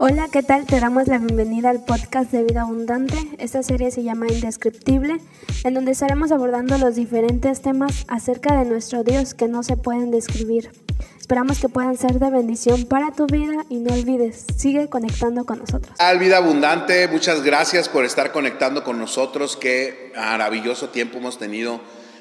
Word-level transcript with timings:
Hola, 0.00 0.28
¿qué 0.30 0.44
tal? 0.44 0.64
Te 0.64 0.78
damos 0.78 1.08
la 1.08 1.18
bienvenida 1.18 1.70
al 1.70 1.84
podcast 1.84 2.30
de 2.30 2.44
Vida 2.44 2.60
Abundante. 2.60 3.16
Esta 3.38 3.64
serie 3.64 3.90
se 3.90 4.04
llama 4.04 4.28
Indescriptible, 4.28 5.20
en 5.64 5.74
donde 5.74 5.90
estaremos 5.90 6.30
abordando 6.30 6.78
los 6.78 6.94
diferentes 6.94 7.62
temas 7.62 8.04
acerca 8.06 8.56
de 8.56 8.64
nuestro 8.64 9.02
Dios 9.02 9.34
que 9.34 9.48
no 9.48 9.64
se 9.64 9.76
pueden 9.76 10.12
describir. 10.12 10.70
Esperamos 11.18 11.58
que 11.58 11.68
puedan 11.68 11.96
ser 11.96 12.20
de 12.20 12.30
bendición 12.30 12.84
para 12.84 13.10
tu 13.10 13.26
vida 13.26 13.64
y 13.68 13.78
no 13.78 13.92
olvides, 13.92 14.46
sigue 14.56 14.88
conectando 14.88 15.44
con 15.44 15.58
nosotros. 15.58 15.92
Al 15.98 16.20
Vida 16.20 16.36
Abundante, 16.36 17.08
muchas 17.08 17.42
gracias 17.42 17.88
por 17.88 18.04
estar 18.04 18.30
conectando 18.30 18.84
con 18.84 19.00
nosotros. 19.00 19.56
Qué 19.56 20.12
maravilloso 20.14 20.90
tiempo 20.90 21.18
hemos 21.18 21.40
tenido 21.40 21.80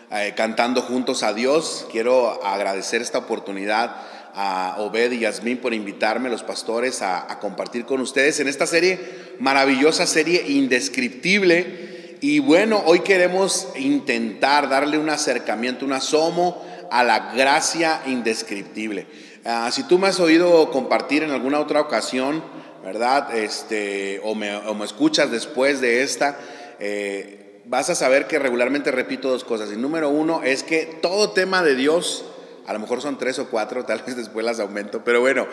eh, 0.10 0.34
cantando 0.36 0.82
juntos 0.82 1.22
a 1.22 1.34
Dios. 1.34 1.86
Quiero 1.92 2.44
agradecer 2.44 3.04
esta 3.04 3.20
oportunidad 3.20 3.98
a 4.40 4.76
Obed 4.78 5.14
y 5.14 5.20
Yasmín 5.22 5.58
por 5.58 5.74
invitarme, 5.74 6.30
los 6.30 6.44
pastores, 6.44 7.02
a, 7.02 7.40
compartir 7.42 7.86
con 7.86 8.02
ustedes 8.02 8.40
en 8.40 8.48
esta 8.48 8.68
serie, 8.68 9.00
maravillosa 9.40 10.06
serie 10.06 10.44
indescriptible. 10.48 12.18
Y 12.22 12.38
bueno, 12.38 12.84
hoy 12.86 13.00
queremos 13.00 13.70
intentar 13.76 14.70
darle 14.70 15.00
un 15.00 15.10
acercamiento, 15.10 15.86
un 15.86 15.94
asomo 15.94 16.64
a 16.92 17.04
la 17.04 17.34
gracia 17.34 18.04
indescriptible. 18.06 19.08
Ah, 19.44 19.72
si 19.72 19.84
tú 19.84 19.98
me 19.98 20.08
has 20.08 20.20
oído 20.20 20.70
compartir 20.70 21.24
en 21.24 21.32
alguna 21.32 21.60
otra 21.60 21.82
ocasión, 21.82 22.44
¿verdad? 22.84 23.36
Este, 23.36 24.22
o, 24.24 24.36
me, 24.36 24.62
escuchas 24.84 25.32
después 25.32 25.82
de 25.82 26.04
esta, 26.04 26.38
eh, 26.80 27.64
vas 27.66 27.90
a 27.90 27.96
saber 27.96 28.28
que 28.28 28.38
regularmente 28.38 28.92
repito 28.92 29.30
dos 29.30 29.44
cosas. 29.44 29.72
Y 29.72 29.78
número 29.78 30.10
uno 30.10 30.44
es 30.44 30.62
que 30.62 30.86
todo 31.02 31.32
tema 31.32 31.64
de 31.64 31.74
Dios, 31.74 32.24
a 32.68 32.74
lo 32.74 32.80
mejor 32.80 33.02
son 33.02 33.18
tres 33.18 33.40
o 33.40 33.50
cuatro, 33.50 33.86
tal 33.86 34.04
vez 34.06 34.16
después 34.16 34.46
las 34.46 34.60
aumento, 34.60 35.02
pero 35.04 35.22
bueno, 35.22 35.48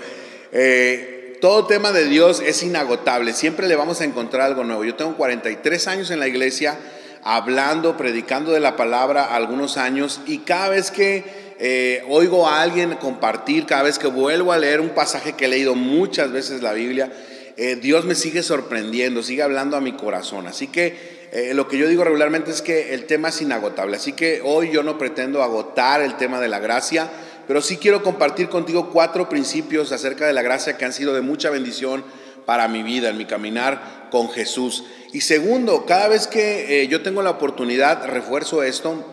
eh, 0.53 1.39
todo 1.41 1.67
tema 1.67 1.93
de 1.93 2.07
Dios 2.07 2.43
es 2.45 2.63
inagotable, 2.63 3.33
siempre 3.33 3.69
le 3.69 3.77
vamos 3.77 4.01
a 4.01 4.05
encontrar 4.05 4.43
algo 4.43 4.65
nuevo. 4.65 4.85
Yo 4.85 4.97
tengo 4.97 5.17
43 5.17 5.89
años 5.89 6.11
en 6.11 6.19
la 6.19 6.27
iglesia, 6.27 6.79
hablando, 7.23 7.97
predicando 7.97 8.53
de 8.53 8.61
la 8.61 8.77
palabra 8.77 9.35
algunos 9.35 9.77
años, 9.77 10.21
y 10.27 10.39
cada 10.39 10.71
vez 10.71 10.91
que 10.91 11.25
eh, 11.61 12.03
oigo 12.09 12.49
a 12.49 12.63
alguien 12.63 12.97
compartir, 12.97 13.65
cada 13.67 13.85
vez 13.85 13.99
que 13.99 14.09
vuelvo 14.09 14.53
a 14.53 14.59
leer 14.59 14.81
un 14.81 14.91
pasaje 14.91 15.35
que 15.35 15.45
he 15.45 15.49
leído 15.49 15.75
muchas 15.75 16.33
veces 16.33 16.63
la 16.63 16.73
Biblia, 16.73 17.13
eh, 17.57 17.77
Dios 17.77 18.05
me 18.05 18.17
sigue 18.17 18.43
sorprendiendo, 18.43 19.23
sigue 19.23 19.43
hablando 19.43 19.77
a 19.77 19.81
mi 19.81 19.93
corazón. 19.93 20.49
Así 20.49 20.67
que 20.67 21.14
eh, 21.35 21.53
lo 21.53 21.67
que 21.67 21.77
yo 21.77 21.89
digo 21.89 22.05
regularmente 22.05 22.53
es 22.53 22.63
que 22.63 22.95
el 22.95 23.07
tema 23.07 23.31
es 23.31 23.43
inagotable, 23.43 23.97
así 23.97 24.13
que 24.13 24.41
hoy 24.45 24.71
yo 24.71 24.85
no 24.85 24.97
pretendo 24.99 25.43
agotar 25.43 26.01
el 26.01 26.17
tema 26.17 26.41
de 26.41 26.47
la 26.47 26.61
gracia, 26.61 27.11
pero 27.49 27.61
sí 27.61 27.77
quiero 27.77 28.05
compartir 28.05 28.49
contigo 28.49 28.91
cuatro 28.93 29.29
principios 29.29 29.91
acerca 29.91 30.29
de 30.29 30.33
la 30.33 30.43
gracia 30.43 30.79
que 30.79 30.85
han 30.85 30.93
sido 30.93 31.13
de 31.13 31.23
mucha 31.23 31.51
bendición 31.51 32.05
para 32.47 32.69
mi 32.69 32.85
vida, 32.85 33.09
en 33.09 33.17
mi 33.17 33.25
caminar 33.25 34.09
con 34.13 34.31
Jesús. 34.31 34.85
Y 35.13 35.23
segundo, 35.23 35.87
cada 35.87 36.07
vez 36.07 36.29
que 36.29 36.83
eh, 36.83 36.87
yo 36.87 37.03
tengo 37.03 37.21
la 37.21 37.31
oportunidad, 37.31 38.07
refuerzo 38.07 38.63
esto, 38.63 39.05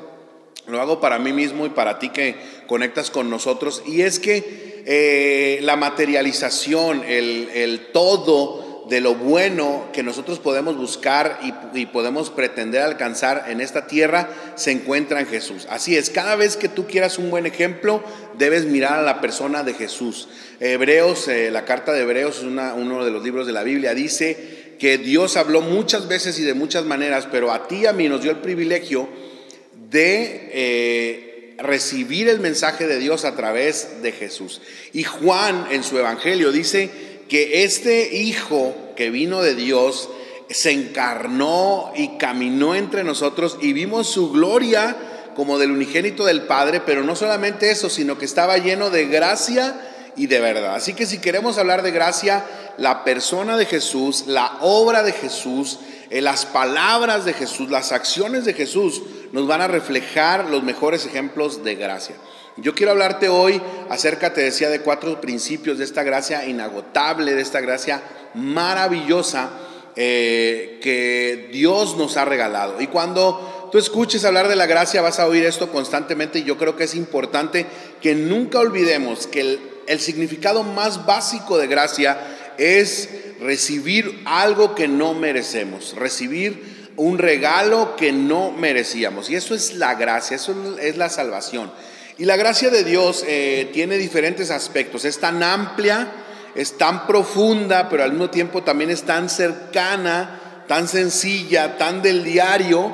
lo 0.67 0.79
hago 0.79 1.01
para 1.01 1.17
mí 1.17 1.33
mismo 1.33 1.65
y 1.65 1.69
para 1.69 1.97
ti 1.97 2.09
que 2.09 2.35
conectas 2.67 3.09
con 3.09 3.31
nosotros, 3.31 3.81
y 3.87 4.01
es 4.01 4.19
que 4.19 4.83
eh, 4.85 5.57
la 5.63 5.75
materialización, 5.75 7.03
el, 7.03 7.49
el 7.55 7.87
todo, 7.91 8.70
de 8.91 8.99
lo 8.99 9.15
bueno 9.15 9.87
que 9.93 10.03
nosotros 10.03 10.39
podemos 10.39 10.75
buscar 10.75 11.39
y, 11.73 11.85
podemos 11.85 12.29
pretender 12.29 12.81
alcanzar 12.81 13.45
en 13.47 13.61
esta 13.61 13.87
tierra 13.87 14.27
se 14.55 14.71
encuentra 14.71 15.21
en 15.21 15.27
Jesús. 15.27 15.65
Así 15.69 15.95
es, 15.95 16.09
cada 16.09 16.35
vez 16.35 16.57
que 16.57 16.67
tú 16.67 16.87
quieras 16.87 17.17
un 17.17 17.29
buen 17.29 17.45
ejemplo, 17.45 18.03
debes 18.37 18.65
mirar 18.65 18.99
a 18.99 19.01
la 19.01 19.21
persona 19.21 19.63
de 19.63 19.75
Jesús. 19.75 20.27
Hebreos, 20.59 21.29
eh, 21.29 21.51
la 21.51 21.63
carta 21.63 21.93
de 21.93 22.01
Hebreos 22.01 22.39
es 22.39 22.43
uno 22.43 23.05
de 23.05 23.11
los 23.11 23.23
libros 23.23 23.47
de 23.47 23.53
la 23.53 23.63
Biblia, 23.63 23.93
dice 23.93 24.75
que 24.77 24.97
Dios 24.97 25.37
habló 25.37 25.61
muchas 25.61 26.09
veces 26.09 26.37
y 26.37 26.43
de 26.43 26.53
muchas 26.53 26.83
maneras, 26.83 27.29
pero 27.31 27.53
a 27.53 27.69
ti 27.69 27.83
y 27.83 27.85
a 27.85 27.93
mí 27.93 28.09
nos 28.09 28.21
dio 28.21 28.31
el 28.31 28.39
privilegio 28.39 29.07
de... 29.89 30.49
Eh, 30.51 31.27
recibir 31.61 32.27
el 32.27 32.39
mensaje 32.39 32.87
de 32.87 32.97
Dios 32.97 33.23
a 33.23 33.35
través 33.35 34.01
de 34.01 34.11
Jesús. 34.11 34.61
Y 34.93 35.03
Juan 35.03 35.67
en 35.69 35.83
su 35.83 35.97
evangelio 35.99 36.51
dice 36.51 36.89
que 37.31 37.63
este 37.63 38.13
Hijo 38.13 38.75
que 38.97 39.09
vino 39.09 39.41
de 39.41 39.55
Dios 39.55 40.09
se 40.49 40.71
encarnó 40.71 41.93
y 41.95 42.17
caminó 42.17 42.75
entre 42.75 43.05
nosotros 43.05 43.57
y 43.61 43.71
vimos 43.71 44.09
su 44.09 44.33
gloria 44.33 44.97
como 45.33 45.57
del 45.57 45.71
unigénito 45.71 46.25
del 46.25 46.41
Padre, 46.41 46.81
pero 46.85 47.05
no 47.05 47.15
solamente 47.15 47.71
eso, 47.71 47.89
sino 47.89 48.17
que 48.17 48.25
estaba 48.25 48.57
lleno 48.57 48.89
de 48.89 49.05
gracia 49.05 49.79
y 50.17 50.27
de 50.27 50.41
verdad. 50.41 50.75
Así 50.75 50.93
que 50.93 51.05
si 51.05 51.19
queremos 51.19 51.57
hablar 51.57 51.83
de 51.83 51.91
gracia, 51.91 52.43
la 52.75 53.05
persona 53.05 53.55
de 53.55 53.65
Jesús, 53.65 54.25
la 54.27 54.57
obra 54.59 55.01
de 55.01 55.13
Jesús, 55.13 55.79
eh, 56.09 56.19
las 56.19 56.45
palabras 56.45 57.23
de 57.23 57.31
Jesús, 57.31 57.69
las 57.69 57.93
acciones 57.93 58.43
de 58.43 58.53
Jesús 58.53 59.03
nos 59.31 59.47
van 59.47 59.61
a 59.61 59.69
reflejar 59.69 60.49
los 60.49 60.63
mejores 60.63 61.05
ejemplos 61.05 61.63
de 61.63 61.75
gracia. 61.75 62.15
Yo 62.57 62.75
quiero 62.75 62.91
hablarte 62.91 63.29
hoy 63.29 63.61
acerca, 63.89 64.33
te 64.33 64.41
decía, 64.41 64.69
de 64.69 64.81
cuatro 64.81 65.21
principios 65.21 65.77
de 65.77 65.85
esta 65.85 66.03
gracia 66.03 66.45
inagotable, 66.45 67.33
de 67.33 67.41
esta 67.41 67.61
gracia 67.61 68.01
maravillosa 68.33 69.49
eh, 69.95 70.79
que 70.81 71.49
Dios 71.51 71.97
nos 71.97 72.17
ha 72.17 72.25
regalado. 72.25 72.81
Y 72.81 72.87
cuando 72.87 73.69
tú 73.71 73.77
escuches 73.77 74.25
hablar 74.25 74.47
de 74.49 74.55
la 74.55 74.65
gracia 74.65 75.01
vas 75.01 75.19
a 75.19 75.27
oír 75.27 75.45
esto 75.45 75.71
constantemente 75.71 76.39
y 76.39 76.43
yo 76.43 76.57
creo 76.57 76.75
que 76.75 76.83
es 76.83 76.95
importante 76.95 77.65
que 78.01 78.15
nunca 78.15 78.59
olvidemos 78.59 79.27
que 79.27 79.41
el, 79.41 79.59
el 79.87 79.99
significado 79.99 80.63
más 80.63 81.05
básico 81.05 81.57
de 81.57 81.67
gracia 81.67 82.17
es 82.57 83.09
recibir 83.39 84.21
algo 84.25 84.75
que 84.75 84.87
no 84.87 85.13
merecemos, 85.13 85.95
recibir 85.95 86.91
un 86.97 87.17
regalo 87.17 87.95
que 87.95 88.11
no 88.11 88.51
merecíamos. 88.51 89.29
Y 89.29 89.35
eso 89.35 89.55
es 89.55 89.75
la 89.75 89.95
gracia, 89.95 90.35
eso 90.35 90.77
es 90.79 90.97
la 90.97 91.09
salvación. 91.09 91.71
Y 92.21 92.25
la 92.25 92.37
gracia 92.37 92.69
de 92.69 92.83
Dios 92.83 93.25
eh, 93.27 93.71
tiene 93.73 93.97
diferentes 93.97 94.51
aspectos. 94.51 95.05
Es 95.05 95.17
tan 95.17 95.41
amplia, 95.41 96.07
es 96.53 96.77
tan 96.77 97.07
profunda, 97.07 97.89
pero 97.89 98.03
al 98.03 98.11
mismo 98.11 98.29
tiempo 98.29 98.61
también 98.61 98.91
es 98.91 99.01
tan 99.01 99.27
cercana, 99.27 100.63
tan 100.67 100.87
sencilla, 100.87 101.79
tan 101.79 102.03
del 102.03 102.23
diario, 102.23 102.93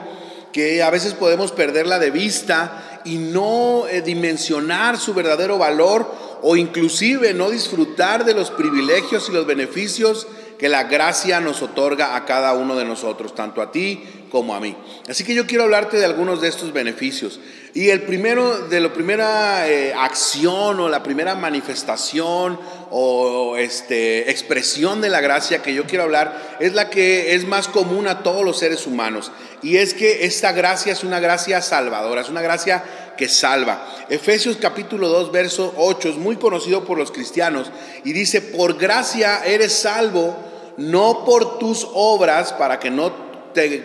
que 0.53 0.81
a 0.81 0.89
veces 0.91 1.13
podemos 1.13 1.51
perderla 1.51 1.99
de 1.99 2.09
vista 2.09 3.01
y 3.03 3.17
no 3.17 3.85
eh, 3.89 4.01
dimensionar 4.01 4.97
su 4.97 5.13
verdadero 5.13 5.57
valor 5.57 6.09
o 6.41 6.55
inclusive 6.55 7.33
no 7.33 7.49
disfrutar 7.49 8.23
de 8.23 8.33
los 8.33 8.49
privilegios 8.51 9.27
y 9.27 9.33
los 9.33 9.45
beneficios 9.45 10.25
que 10.57 10.69
la 10.69 10.85
gracia 10.85 11.41
nos 11.41 11.61
otorga 11.61 12.15
a 12.15 12.23
cada 12.23 12.53
uno 12.53 12.77
de 12.77 12.85
nosotros, 12.85 13.35
tanto 13.35 13.61
a 13.61 13.73
ti 13.73 14.16
como 14.29 14.55
a 14.55 14.59
mí. 14.59 14.75
Así 15.07 15.23
que 15.23 15.33
yo 15.33 15.45
quiero 15.45 15.63
hablarte 15.63 15.97
de 15.97 16.05
algunos 16.05 16.41
de 16.41 16.47
estos 16.47 16.73
beneficios. 16.73 17.39
Y 17.73 17.89
el 17.89 18.01
primero, 18.01 18.67
de 18.69 18.79
la 18.79 18.91
primera 18.91 19.69
eh, 19.69 19.93
acción 19.93 20.79
o 20.79 20.89
la 20.89 21.03
primera 21.03 21.35
manifestación 21.35 22.59
o 22.89 23.55
este, 23.57 24.31
expresión 24.31 24.99
de 25.01 25.09
la 25.09 25.21
gracia 25.21 25.61
que 25.61 25.73
yo 25.73 25.85
quiero 25.85 26.05
hablar 26.05 26.57
es 26.59 26.73
la 26.73 26.89
que 26.89 27.35
es 27.35 27.45
más 27.45 27.67
común 27.67 28.07
a 28.07 28.23
todos 28.23 28.43
los 28.43 28.57
seres 28.57 28.87
humanos. 28.87 29.31
Y 29.61 29.77
es 29.77 29.93
que 29.93 30.25
esta 30.25 30.53
gracia 30.53 30.93
es 30.93 31.03
una 31.03 31.19
gracia 31.19 31.61
salvadora, 31.61 32.21
es 32.21 32.29
una 32.29 32.41
gracia 32.41 32.83
que 33.17 33.27
salva. 33.27 33.85
Efesios 34.09 34.57
capítulo 34.57 35.09
2, 35.09 35.31
verso 35.31 35.73
8 35.77 36.09
es 36.09 36.15
muy 36.15 36.37
conocido 36.37 36.85
por 36.85 36.97
los 36.97 37.11
cristianos 37.11 37.71
y 38.03 38.13
dice, 38.13 38.41
por 38.41 38.77
gracia 38.77 39.43
eres 39.45 39.73
salvo, 39.73 40.35
no 40.77 41.25
por 41.25 41.59
tus 41.59 41.87
obras, 41.93 42.53
para 42.53 42.79
que 42.79 42.91
no 42.91 43.26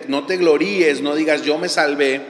no 0.09 0.27
te 0.27 0.37
gloríes, 0.37 1.01
no 1.01 1.15
digas 1.15 1.43
yo 1.43 1.59
me 1.59 1.69
salvé, 1.69 2.21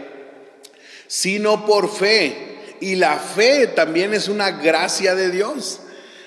sino 1.06 1.66
por 1.66 1.91
fe. 1.91 2.50
Y 2.80 2.97
la 2.97 3.16
fe 3.16 3.69
también 3.69 4.12
es 4.12 4.28
una 4.28 4.50
gracia 4.50 5.14
de 5.14 5.30
Dios, 5.30 5.81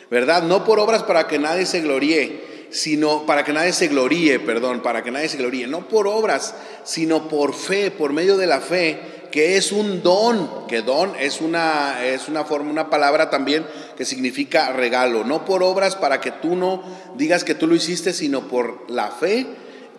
¿verdad? 0.10 0.44
No 0.44 0.64
por 0.64 0.80
obras 0.80 1.04
para 1.04 1.28
que 1.28 1.38
nadie 1.38 1.66
se 1.66 1.82
gloríe, 1.82 2.68
sino 2.70 3.26
para 3.26 3.44
que 3.44 3.52
nadie 3.52 3.74
se 3.74 3.88
gloríe, 3.88 4.40
perdón, 4.40 4.82
para 4.82 5.04
que 5.04 5.12
nadie 5.12 5.28
se 5.28 5.38
gloríe, 5.38 5.68
no 5.68 5.90
por 5.90 6.08
obras, 6.08 6.56
sino 6.86 7.28
por 7.28 7.54
fe, 7.54 7.92
por 7.92 8.14
medio 8.14 8.38
de 8.38 8.48
la 8.48 8.62
fe 8.62 9.16
que 9.36 9.58
es 9.58 9.74
un 9.74 10.02
don, 10.02 10.66
que 10.66 10.82
don 10.82 11.14
es 11.20 11.42
una, 11.42 12.06
es 12.06 12.30
una 12.30 12.46
forma, 12.46 12.72
una 12.72 12.90
palabra 12.90 13.30
también 13.30 13.66
que 13.98 14.06
significa 14.06 14.72
regalo, 14.72 15.26
no 15.26 15.44
por 15.44 15.62
obras 15.62 15.98
para 15.98 16.22
que 16.22 16.32
tú 16.32 16.56
no 16.56 16.82
digas 17.18 17.44
que 17.44 17.54
tú 17.54 17.68
lo 17.68 17.76
hiciste, 17.76 18.14
sino 18.14 18.48
por 18.48 18.90
la 18.90 19.12
fe, 19.12 19.46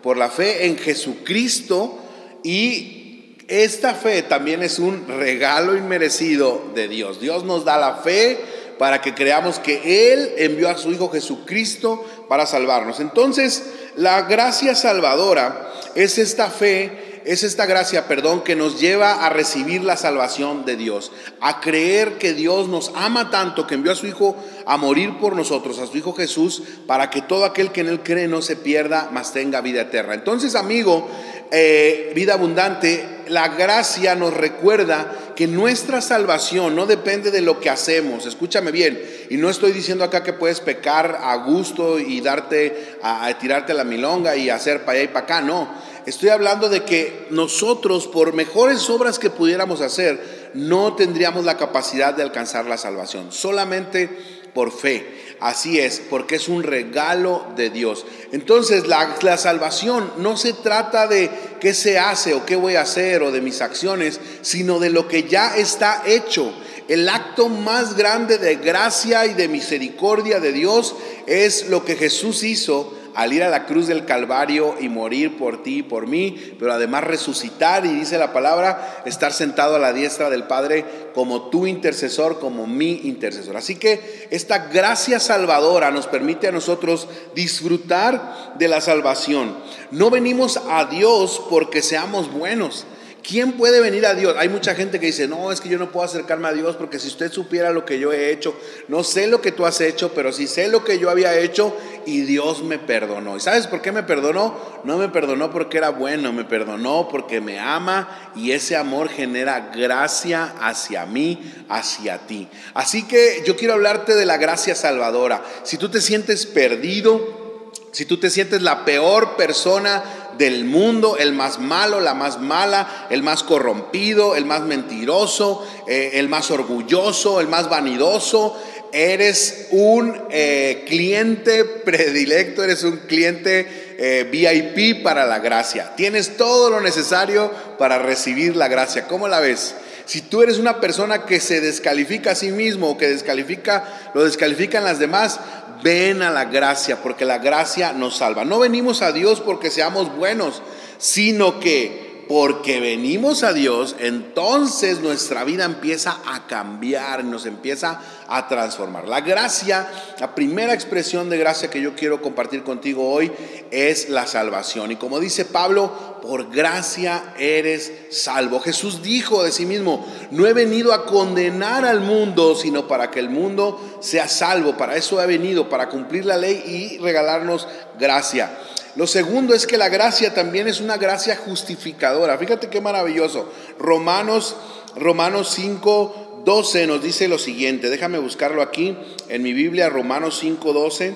por 0.07 0.15
la 0.15 0.29
fe 0.29 0.67
en 0.67 0.77
Jesucristo 0.77 1.99
y 2.41 3.35
esta 3.49 3.93
fe 3.93 4.23
también 4.23 4.63
es 4.63 4.79
un 4.79 5.05
regalo 5.05 5.75
inmerecido 5.75 6.63
de 6.73 6.87
Dios. 6.87 7.19
Dios 7.19 7.43
nos 7.43 7.65
da 7.65 7.77
la 7.77 7.95
fe 7.95 8.39
para 8.79 9.01
que 9.01 9.13
creamos 9.13 9.59
que 9.59 10.13
Él 10.13 10.31
envió 10.37 10.69
a 10.69 10.77
su 10.77 10.93
Hijo 10.93 11.09
Jesucristo 11.09 12.05
para 12.29 12.45
salvarnos. 12.45 13.01
Entonces, 13.01 13.65
la 13.97 14.21
gracia 14.21 14.75
salvadora 14.75 15.73
es 15.93 16.17
esta 16.19 16.49
fe 16.49 17.06
es 17.27 17.43
esta 17.43 17.65
gracia, 17.65 18.07
perdón, 18.07 18.41
que 18.41 18.55
nos 18.55 18.79
lleva 18.79 19.25
a 19.25 19.29
recibir 19.29 19.83
la 19.83 19.97
salvación 19.97 20.65
de 20.65 20.77
Dios, 20.77 21.11
a 21.41 21.59
creer 21.59 22.17
que 22.17 22.33
Dios 22.33 22.69
nos 22.69 22.91
ama 22.95 23.29
tanto 23.29 23.67
que 23.67 23.75
envió 23.75 23.91
a 23.91 23.95
su 23.95 24.07
Hijo 24.07 24.37
a 24.65 24.77
morir 24.77 25.17
por 25.19 25.35
nosotros, 25.35 25.77
a 25.79 25.87
su 25.87 25.97
Hijo 25.97 26.13
Jesús, 26.13 26.63
para 26.87 27.09
que 27.09 27.21
todo 27.21 27.43
aquel 27.43 27.73
que 27.73 27.81
en 27.81 27.89
Él 27.89 27.99
cree 28.01 28.29
no 28.29 28.41
se 28.41 28.55
pierda, 28.55 29.09
mas 29.11 29.33
tenga 29.33 29.59
vida 29.59 29.81
eterna. 29.81 30.13
Entonces, 30.13 30.55
amigo, 30.55 31.09
eh, 31.51 32.11
vida 32.15 32.33
abundante, 32.33 33.05
la 33.27 33.49
gracia 33.49 34.15
nos 34.15 34.33
recuerda 34.33 35.33
que 35.35 35.47
nuestra 35.47 36.01
salvación 36.01 36.75
no 36.75 36.85
depende 36.85 37.31
de 37.31 37.41
lo 37.41 37.59
que 37.59 37.69
hacemos. 37.69 38.25
Escúchame 38.25 38.71
bien, 38.71 39.01
y 39.29 39.37
no 39.37 39.49
estoy 39.49 39.71
diciendo 39.71 40.03
acá 40.03 40.23
que 40.23 40.33
puedes 40.33 40.61
pecar 40.61 41.19
a 41.21 41.35
gusto 41.35 41.99
y 41.99 42.21
darte 42.21 42.97
a, 43.01 43.37
tirarte 43.37 43.73
la 43.73 43.83
milonga 43.83 44.35
y 44.35 44.49
hacer 44.49 44.85
para 44.85 44.93
allá 44.93 45.03
y 45.03 45.07
para 45.13 45.25
acá, 45.25 45.41
no. 45.41 45.86
Estoy 46.07 46.29
hablando 46.29 46.69
de 46.69 46.85
que 46.85 47.27
nosotros, 47.31 48.07
por 48.07 48.31
mejores 48.31 48.89
obras 48.89 49.19
que 49.19 49.29
pudiéramos 49.29 49.81
hacer, 49.81 50.51
no 50.53 50.95
tendríamos 50.95 51.43
la 51.43 51.57
capacidad 51.57 52.13
de 52.13 52.23
alcanzar 52.23 52.65
la 52.65 52.77
salvación. 52.77 53.33
Solamente 53.33 54.09
por 54.53 54.71
fe. 54.71 55.05
Así 55.41 55.79
es, 55.79 56.01
porque 56.09 56.37
es 56.37 56.47
un 56.47 56.63
regalo 56.63 57.45
de 57.57 57.71
Dios. 57.71 58.05
Entonces 58.31 58.87
la, 58.87 59.17
salvación 59.35 60.09
no 60.19 60.37
se 60.37 60.53
trata 60.53 61.07
de 61.07 61.29
qué 61.59 61.73
se 61.73 61.99
hace 61.99 62.33
o 62.33 62.45
qué 62.45 62.55
voy 62.55 62.75
a 62.75 62.83
hacer 62.83 63.21
o 63.21 63.33
de 63.33 63.41
mis 63.41 63.61
acciones, 63.61 64.21
sino 64.43 64.79
de 64.79 64.89
lo 64.89 65.09
que 65.09 65.23
ya 65.23 65.57
está 65.57 66.03
hecho. 66.05 66.53
El 66.87 67.09
acto 67.09 67.49
más 67.49 67.97
grande 67.97 68.37
de 68.37 68.55
gracia 68.55 69.25
y 69.25 69.33
de 69.33 69.49
misericordia 69.49 70.39
de 70.39 70.53
Dios 70.53 70.95
es 71.25 71.67
lo 71.67 71.83
que 71.83 71.97
Jesús 71.97 72.43
hizo 72.43 72.96
al 73.17 73.33
ir 73.33 73.41
a 73.41 73.49
la 73.49 73.65
cruz 73.65 73.87
del 73.87 74.05
Calvario 74.05 74.75
y 74.79 74.89
morir 74.89 75.39
por 75.39 75.63
ti 75.63 75.79
y 75.79 75.81
por 75.81 76.05
mí, 76.05 76.53
pero 76.59 76.71
además 76.71 77.03
resucitar 77.03 77.83
y 77.83 77.89
dice 77.89 78.19
la 78.19 78.31
palabra, 78.31 79.01
estar 79.07 79.33
sentado 79.33 79.75
a 79.75 79.79
la 79.79 79.91
diestra 79.91 80.29
del 80.29 80.43
Padre 80.43 80.85
como 81.15 81.49
tu 81.49 81.65
intercesor, 81.65 82.39
como 82.39 82.67
mi 82.67 83.01
intercesor. 83.05 83.57
Así 83.57 83.77
que 83.77 84.27
esta 84.29 84.67
gracia 84.67 85.19
salvadora 85.19 85.89
nos 85.89 86.05
permite 86.05 86.47
a 86.47 86.51
nosotros 86.51 87.07
disfrutar 87.33 88.53
de 88.59 88.67
la 88.67 88.81
salvación. 88.81 89.57
No 89.89 90.11
venimos 90.11 90.61
a 90.69 90.85
Dios 90.85 91.41
porque 91.49 91.81
seamos 91.81 92.31
buenos. 92.31 92.85
¿Quién 93.27 93.57
puede 93.57 93.81
venir 93.81 94.05
a 94.05 94.13
Dios? 94.13 94.35
Hay 94.37 94.47
mucha 94.47 94.73
gente 94.73 95.01
que 95.01 95.07
dice, 95.07 95.27
no, 95.27 95.51
es 95.51 95.59
que 95.59 95.67
yo 95.67 95.77
no 95.77 95.91
puedo 95.91 96.05
acercarme 96.05 96.47
a 96.47 96.53
Dios 96.53 96.77
porque 96.77 96.97
si 96.97 97.09
usted 97.09 97.29
supiera 97.29 97.71
lo 97.73 97.83
que 97.83 97.99
yo 97.99 98.13
he 98.13 98.31
hecho, 98.31 98.57
no 98.87 99.03
sé 99.03 99.27
lo 99.27 99.41
que 99.41 99.51
tú 99.51 99.65
has 99.65 99.81
hecho, 99.81 100.13
pero 100.13 100.31
sí 100.31 100.47
sé 100.47 100.69
lo 100.69 100.85
que 100.85 100.97
yo 100.97 101.09
había 101.09 101.37
hecho 101.37 101.75
y 102.05 102.21
Dios 102.21 102.63
me 102.63 102.79
perdonó. 102.79 103.35
¿Y 103.35 103.41
sabes 103.41 103.67
por 103.67 103.81
qué 103.81 103.91
me 103.91 104.03
perdonó? 104.03 104.57
No 104.85 104.97
me 104.97 105.09
perdonó 105.09 105.51
porque 105.51 105.77
era 105.77 105.89
bueno, 105.89 106.31
me 106.31 106.45
perdonó 106.45 107.09
porque 107.09 107.41
me 107.41 107.59
ama 107.59 108.31
y 108.33 108.51
ese 108.51 108.77
amor 108.77 109.09
genera 109.09 109.71
gracia 109.75 110.53
hacia 110.61 111.05
mí, 111.05 111.65
hacia 111.67 112.19
ti. 112.27 112.47
Así 112.75 113.09
que 113.09 113.43
yo 113.45 113.57
quiero 113.57 113.73
hablarte 113.73 114.15
de 114.15 114.25
la 114.25 114.37
gracia 114.37 114.73
salvadora. 114.73 115.43
Si 115.63 115.77
tú 115.77 115.89
te 115.89 115.99
sientes 115.99 116.45
perdido, 116.45 117.47
si 117.91 118.05
tú 118.05 118.19
te 118.19 118.29
sientes 118.29 118.61
la 118.61 118.85
peor 118.85 119.35
persona 119.35 120.03
del 120.37 120.65
mundo, 120.65 121.17
el 121.17 121.33
más 121.33 121.59
malo, 121.59 121.99
la 121.99 122.13
más 122.13 122.39
mala, 122.39 123.07
el 123.09 123.23
más 123.23 123.43
corrompido, 123.43 124.35
el 124.35 124.45
más 124.45 124.61
mentiroso, 124.61 125.65
eh, 125.87 126.11
el 126.13 126.29
más 126.29 126.51
orgulloso, 126.51 127.39
el 127.39 127.47
más 127.47 127.69
vanidoso. 127.69 128.55
Eres 128.93 129.67
un 129.71 130.17
eh, 130.29 130.85
cliente 130.87 131.65
predilecto, 131.65 132.63
eres 132.63 132.83
un 132.83 132.97
cliente 132.97 133.95
eh, 133.97 134.27
VIP 134.31 135.03
para 135.03 135.25
la 135.25 135.39
gracia. 135.39 135.93
Tienes 135.95 136.37
todo 136.37 136.69
lo 136.69 136.81
necesario 136.81 137.51
para 137.77 137.99
recibir 137.99 138.55
la 138.55 138.67
gracia. 138.67 139.07
¿Cómo 139.07 139.27
la 139.27 139.39
ves? 139.39 139.75
Si 140.07 140.21
tú 140.21 140.41
eres 140.41 140.57
una 140.57 140.79
persona 140.79 141.25
que 141.25 141.41
se 141.41 141.59
descalifica 141.59 142.31
a 142.31 142.35
sí 142.35 142.51
mismo 142.51 142.91
o 142.91 142.97
que 142.97 143.09
descalifica, 143.09 144.11
lo 144.13 144.23
descalifican 144.23 144.85
las 144.85 144.99
demás, 144.99 145.41
ven 145.83 146.21
a 146.21 146.31
la 146.31 146.45
gracia, 146.45 147.01
porque 147.01 147.25
la 147.25 147.37
gracia 147.37 147.93
nos 147.93 148.17
salva. 148.17 148.45
No 148.45 148.59
venimos 148.59 149.01
a 149.01 149.11
Dios 149.11 149.41
porque 149.41 149.71
seamos 149.71 150.15
buenos, 150.15 150.61
sino 150.97 151.59
que 151.59 152.06
porque 152.27 152.79
venimos 152.79 153.43
a 153.43 153.53
Dios, 153.53 153.95
entonces 153.99 154.99
nuestra 154.99 155.43
vida 155.43 155.65
empieza 155.65 156.19
a 156.25 156.45
cambiar, 156.45 157.23
nos 157.23 157.45
empieza 157.45 158.01
a 158.27 158.47
transformar. 158.47 159.07
La 159.07 159.21
gracia, 159.21 159.87
la 160.19 160.35
primera 160.35 160.73
expresión 160.73 161.29
de 161.29 161.37
gracia 161.37 161.69
que 161.69 161.81
yo 161.81 161.95
quiero 161.95 162.21
compartir 162.21 162.63
contigo 162.63 163.09
hoy 163.09 163.31
es 163.71 164.09
la 164.09 164.27
salvación. 164.27 164.91
Y 164.91 164.97
como 164.97 165.19
dice 165.19 165.45
Pablo, 165.45 166.19
por 166.21 166.51
gracia 166.51 167.33
eres 167.37 167.91
salvo. 168.09 168.59
Jesús 168.59 169.01
dijo 169.01 169.43
de 169.43 169.51
sí 169.51 169.65
mismo, 169.65 170.05
no 170.31 170.45
he 170.45 170.53
venido 170.53 170.93
a 170.93 171.05
condenar 171.05 171.85
al 171.85 172.01
mundo, 172.01 172.55
sino 172.55 172.87
para 172.87 173.09
que 173.09 173.19
el 173.19 173.29
mundo 173.29 173.99
sea 174.01 174.27
salvo. 174.27 174.75
Para 174.75 174.97
eso 174.97 175.21
he 175.21 175.27
venido, 175.27 175.69
para 175.69 175.87
cumplir 175.87 176.25
la 176.25 176.37
ley 176.37 176.61
y 176.65 176.97
regalarnos 176.97 177.67
gracia. 177.97 178.57
Lo 178.97 179.05
segundo 179.05 179.53
es 179.53 179.67
que 179.67 179.77
la 179.77 179.89
gracia 179.89 180.33
también 180.33 180.67
es 180.67 180.81
una 180.81 180.97
gracia 180.97 181.35
justificadora. 181.35 182.35
Fíjate 182.39 182.67
qué 182.67 182.81
maravilloso. 182.81 183.47
Romanos, 183.77 184.55
Romanos 184.95 185.51
5, 185.53 186.41
12 186.43 186.87
nos 186.87 187.03
dice 187.03 187.27
lo 187.27 187.37
siguiente. 187.37 187.91
Déjame 187.91 188.17
buscarlo 188.17 188.63
aquí 188.63 188.97
en 189.29 189.43
mi 189.43 189.53
Biblia, 189.53 189.87
Romanos 189.89 190.39
5, 190.39 190.73
12. 190.73 191.15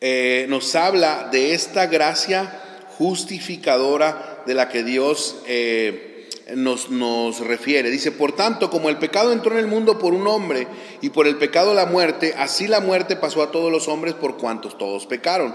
Eh, 0.00 0.46
nos 0.48 0.74
habla 0.74 1.28
de 1.30 1.54
esta 1.54 1.86
gracia 1.86 2.60
justificadora 2.98 4.42
de 4.46 4.54
la 4.54 4.68
que 4.68 4.82
Dios 4.82 5.36
eh, 5.46 6.28
nos, 6.56 6.90
nos 6.90 7.38
refiere. 7.38 7.88
Dice, 7.88 8.10
por 8.10 8.34
tanto, 8.34 8.68
como 8.68 8.88
el 8.88 8.98
pecado 8.98 9.32
entró 9.32 9.52
en 9.52 9.58
el 9.58 9.68
mundo 9.68 10.00
por 10.00 10.12
un 10.12 10.26
hombre 10.26 10.66
y 11.02 11.10
por 11.10 11.28
el 11.28 11.36
pecado 11.36 11.72
la 11.72 11.86
muerte, 11.86 12.34
así 12.36 12.66
la 12.66 12.80
muerte 12.80 13.14
pasó 13.14 13.44
a 13.44 13.52
todos 13.52 13.70
los 13.70 13.86
hombres 13.86 14.14
por 14.14 14.38
cuantos 14.38 14.76
todos 14.76 15.06
pecaron. 15.06 15.54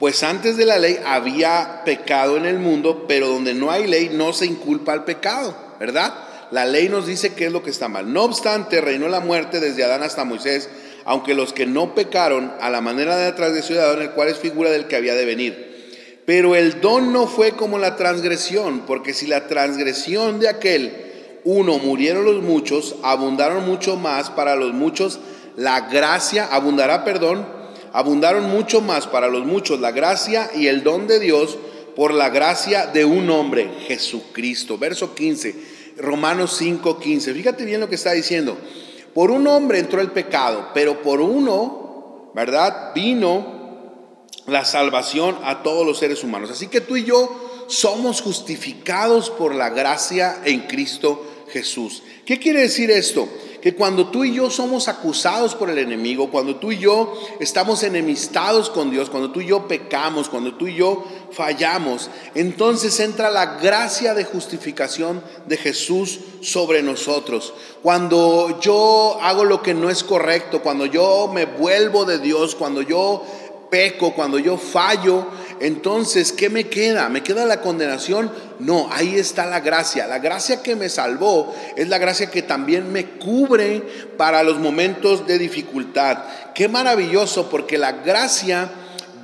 Pues 0.00 0.22
antes 0.22 0.56
de 0.56 0.64
la 0.64 0.78
ley 0.78 0.98
había 1.04 1.82
pecado 1.84 2.38
en 2.38 2.46
el 2.46 2.58
mundo, 2.58 3.04
pero 3.06 3.28
donde 3.28 3.52
no 3.52 3.70
hay 3.70 3.86
ley 3.86 4.08
no 4.10 4.32
se 4.32 4.46
inculpa 4.46 4.94
al 4.94 5.04
pecado, 5.04 5.54
¿verdad? 5.78 6.14
La 6.50 6.64
ley 6.64 6.88
nos 6.88 7.06
dice 7.06 7.34
qué 7.34 7.44
es 7.44 7.52
lo 7.52 7.62
que 7.62 7.68
está 7.68 7.88
mal. 7.88 8.10
No 8.10 8.22
obstante, 8.22 8.80
reinó 8.80 9.08
la 9.08 9.20
muerte 9.20 9.60
desde 9.60 9.84
Adán 9.84 10.02
hasta 10.02 10.24
Moisés, 10.24 10.70
aunque 11.04 11.34
los 11.34 11.52
que 11.52 11.66
no 11.66 11.94
pecaron 11.94 12.50
a 12.62 12.70
la 12.70 12.80
manera 12.80 13.14
de 13.18 13.28
la 13.28 13.36
transgresión 13.36 13.76
de 13.76 13.84
Adán, 13.84 14.00
el 14.00 14.12
cual 14.12 14.28
es 14.28 14.38
figura 14.38 14.70
del 14.70 14.86
que 14.86 14.96
había 14.96 15.14
de 15.14 15.26
venir. 15.26 16.22
Pero 16.24 16.56
el 16.56 16.80
don 16.80 17.12
no 17.12 17.26
fue 17.26 17.52
como 17.52 17.78
la 17.78 17.96
transgresión, 17.96 18.86
porque 18.86 19.12
si 19.12 19.26
la 19.26 19.48
transgresión 19.48 20.40
de 20.40 20.48
aquel 20.48 20.92
uno 21.44 21.78
murieron 21.78 22.24
los 22.24 22.42
muchos, 22.42 22.96
abundaron 23.02 23.66
mucho 23.66 23.96
más 23.96 24.30
para 24.30 24.56
los 24.56 24.72
muchos, 24.72 25.20
la 25.56 25.82
gracia 25.90 26.46
abundará, 26.50 27.04
perdón, 27.04 27.59
abundaron 27.92 28.48
mucho 28.50 28.80
más 28.80 29.06
para 29.06 29.28
los 29.28 29.44
muchos 29.44 29.80
la 29.80 29.92
gracia 29.92 30.50
y 30.54 30.66
el 30.66 30.82
don 30.82 31.06
de 31.06 31.20
Dios 31.20 31.58
por 31.96 32.14
la 32.14 32.30
gracia 32.30 32.86
de 32.86 33.04
un 33.04 33.30
hombre, 33.30 33.70
Jesucristo. 33.86 34.78
Verso 34.78 35.14
15, 35.14 35.54
Romanos 35.98 36.54
5, 36.58 36.98
15. 36.98 37.34
Fíjate 37.34 37.64
bien 37.64 37.80
lo 37.80 37.88
que 37.88 37.96
está 37.96 38.12
diciendo. 38.12 38.56
Por 39.14 39.30
un 39.30 39.46
hombre 39.46 39.78
entró 39.78 40.00
el 40.00 40.12
pecado, 40.12 40.68
pero 40.72 41.02
por 41.02 41.20
uno, 41.20 42.30
¿verdad? 42.34 42.92
Vino 42.94 43.58
la 44.46 44.64
salvación 44.64 45.36
a 45.42 45.62
todos 45.62 45.86
los 45.86 45.98
seres 45.98 46.22
humanos. 46.22 46.50
Así 46.50 46.68
que 46.68 46.80
tú 46.80 46.96
y 46.96 47.04
yo 47.04 47.64
somos 47.66 48.20
justificados 48.20 49.30
por 49.30 49.54
la 49.54 49.70
gracia 49.70 50.40
en 50.44 50.62
Cristo 50.62 51.24
Jesús. 51.52 52.02
¿Qué 52.24 52.38
quiere 52.38 52.60
decir 52.60 52.90
esto? 52.90 53.28
Que 53.60 53.74
cuando 53.74 54.08
tú 54.08 54.24
y 54.24 54.34
yo 54.34 54.50
somos 54.50 54.88
acusados 54.88 55.54
por 55.54 55.70
el 55.70 55.78
enemigo, 55.78 56.30
cuando 56.30 56.56
tú 56.56 56.72
y 56.72 56.78
yo 56.78 57.12
estamos 57.40 57.82
enemistados 57.82 58.70
con 58.70 58.90
Dios, 58.90 59.10
cuando 59.10 59.30
tú 59.30 59.40
y 59.40 59.46
yo 59.46 59.68
pecamos, 59.68 60.28
cuando 60.28 60.54
tú 60.54 60.66
y 60.66 60.76
yo 60.76 61.04
fallamos, 61.32 62.10
entonces 62.34 62.98
entra 63.00 63.30
la 63.30 63.58
gracia 63.58 64.14
de 64.14 64.24
justificación 64.24 65.22
de 65.46 65.56
Jesús 65.56 66.20
sobre 66.40 66.82
nosotros. 66.82 67.52
Cuando 67.82 68.60
yo 68.60 69.18
hago 69.20 69.44
lo 69.44 69.62
que 69.62 69.74
no 69.74 69.90
es 69.90 70.04
correcto, 70.04 70.62
cuando 70.62 70.86
yo 70.86 71.30
me 71.32 71.44
vuelvo 71.44 72.04
de 72.04 72.18
Dios, 72.18 72.54
cuando 72.54 72.82
yo 72.82 73.22
peco, 73.70 74.14
cuando 74.14 74.38
yo 74.38 74.58
fallo, 74.58 75.26
entonces, 75.60 76.32
¿qué 76.32 76.48
me 76.48 76.68
queda? 76.68 77.10
¿Me 77.10 77.22
queda 77.22 77.44
la 77.44 77.60
condenación? 77.60 78.32
No, 78.58 78.88
ahí 78.90 79.16
está 79.16 79.44
la 79.44 79.60
gracia. 79.60 80.06
La 80.06 80.18
gracia 80.18 80.62
que 80.62 80.74
me 80.74 80.88
salvó 80.88 81.54
es 81.76 81.86
la 81.88 81.98
gracia 81.98 82.30
que 82.30 82.40
también 82.40 82.90
me 82.90 83.18
cubre 83.18 83.82
para 84.16 84.42
los 84.42 84.58
momentos 84.58 85.26
de 85.26 85.38
dificultad. 85.38 86.24
Qué 86.54 86.68
maravilloso, 86.68 87.50
porque 87.50 87.76
la 87.76 87.92
gracia 87.92 88.70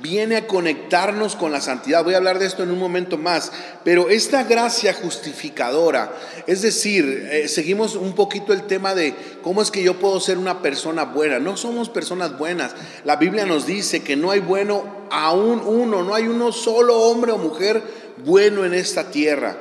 viene 0.01 0.37
a 0.37 0.47
conectarnos 0.47 1.35
con 1.35 1.51
la 1.51 1.61
santidad. 1.61 2.03
Voy 2.03 2.13
a 2.13 2.17
hablar 2.17 2.39
de 2.39 2.45
esto 2.45 2.63
en 2.63 2.71
un 2.71 2.79
momento 2.79 3.17
más, 3.17 3.51
pero 3.83 4.09
esta 4.09 4.43
gracia 4.43 4.93
justificadora, 4.93 6.13
es 6.45 6.61
decir, 6.61 7.27
eh, 7.31 7.47
seguimos 7.47 7.95
un 7.95 8.13
poquito 8.13 8.53
el 8.53 8.63
tema 8.63 8.95
de 8.95 9.13
cómo 9.41 9.61
es 9.61 9.71
que 9.71 9.83
yo 9.83 9.99
puedo 9.99 10.19
ser 10.19 10.37
una 10.37 10.61
persona 10.61 11.05
buena. 11.05 11.39
No 11.39 11.57
somos 11.57 11.89
personas 11.89 12.37
buenas. 12.37 12.75
La 13.03 13.15
Biblia 13.15 13.45
nos 13.45 13.65
dice 13.65 14.03
que 14.03 14.15
no 14.15 14.31
hay 14.31 14.39
bueno 14.39 15.07
aún 15.09 15.61
uno, 15.65 16.03
no 16.03 16.13
hay 16.13 16.27
uno 16.27 16.51
solo 16.51 16.99
hombre 16.99 17.31
o 17.31 17.37
mujer 17.37 17.81
bueno 18.25 18.65
en 18.65 18.73
esta 18.73 19.09
tierra. 19.09 19.57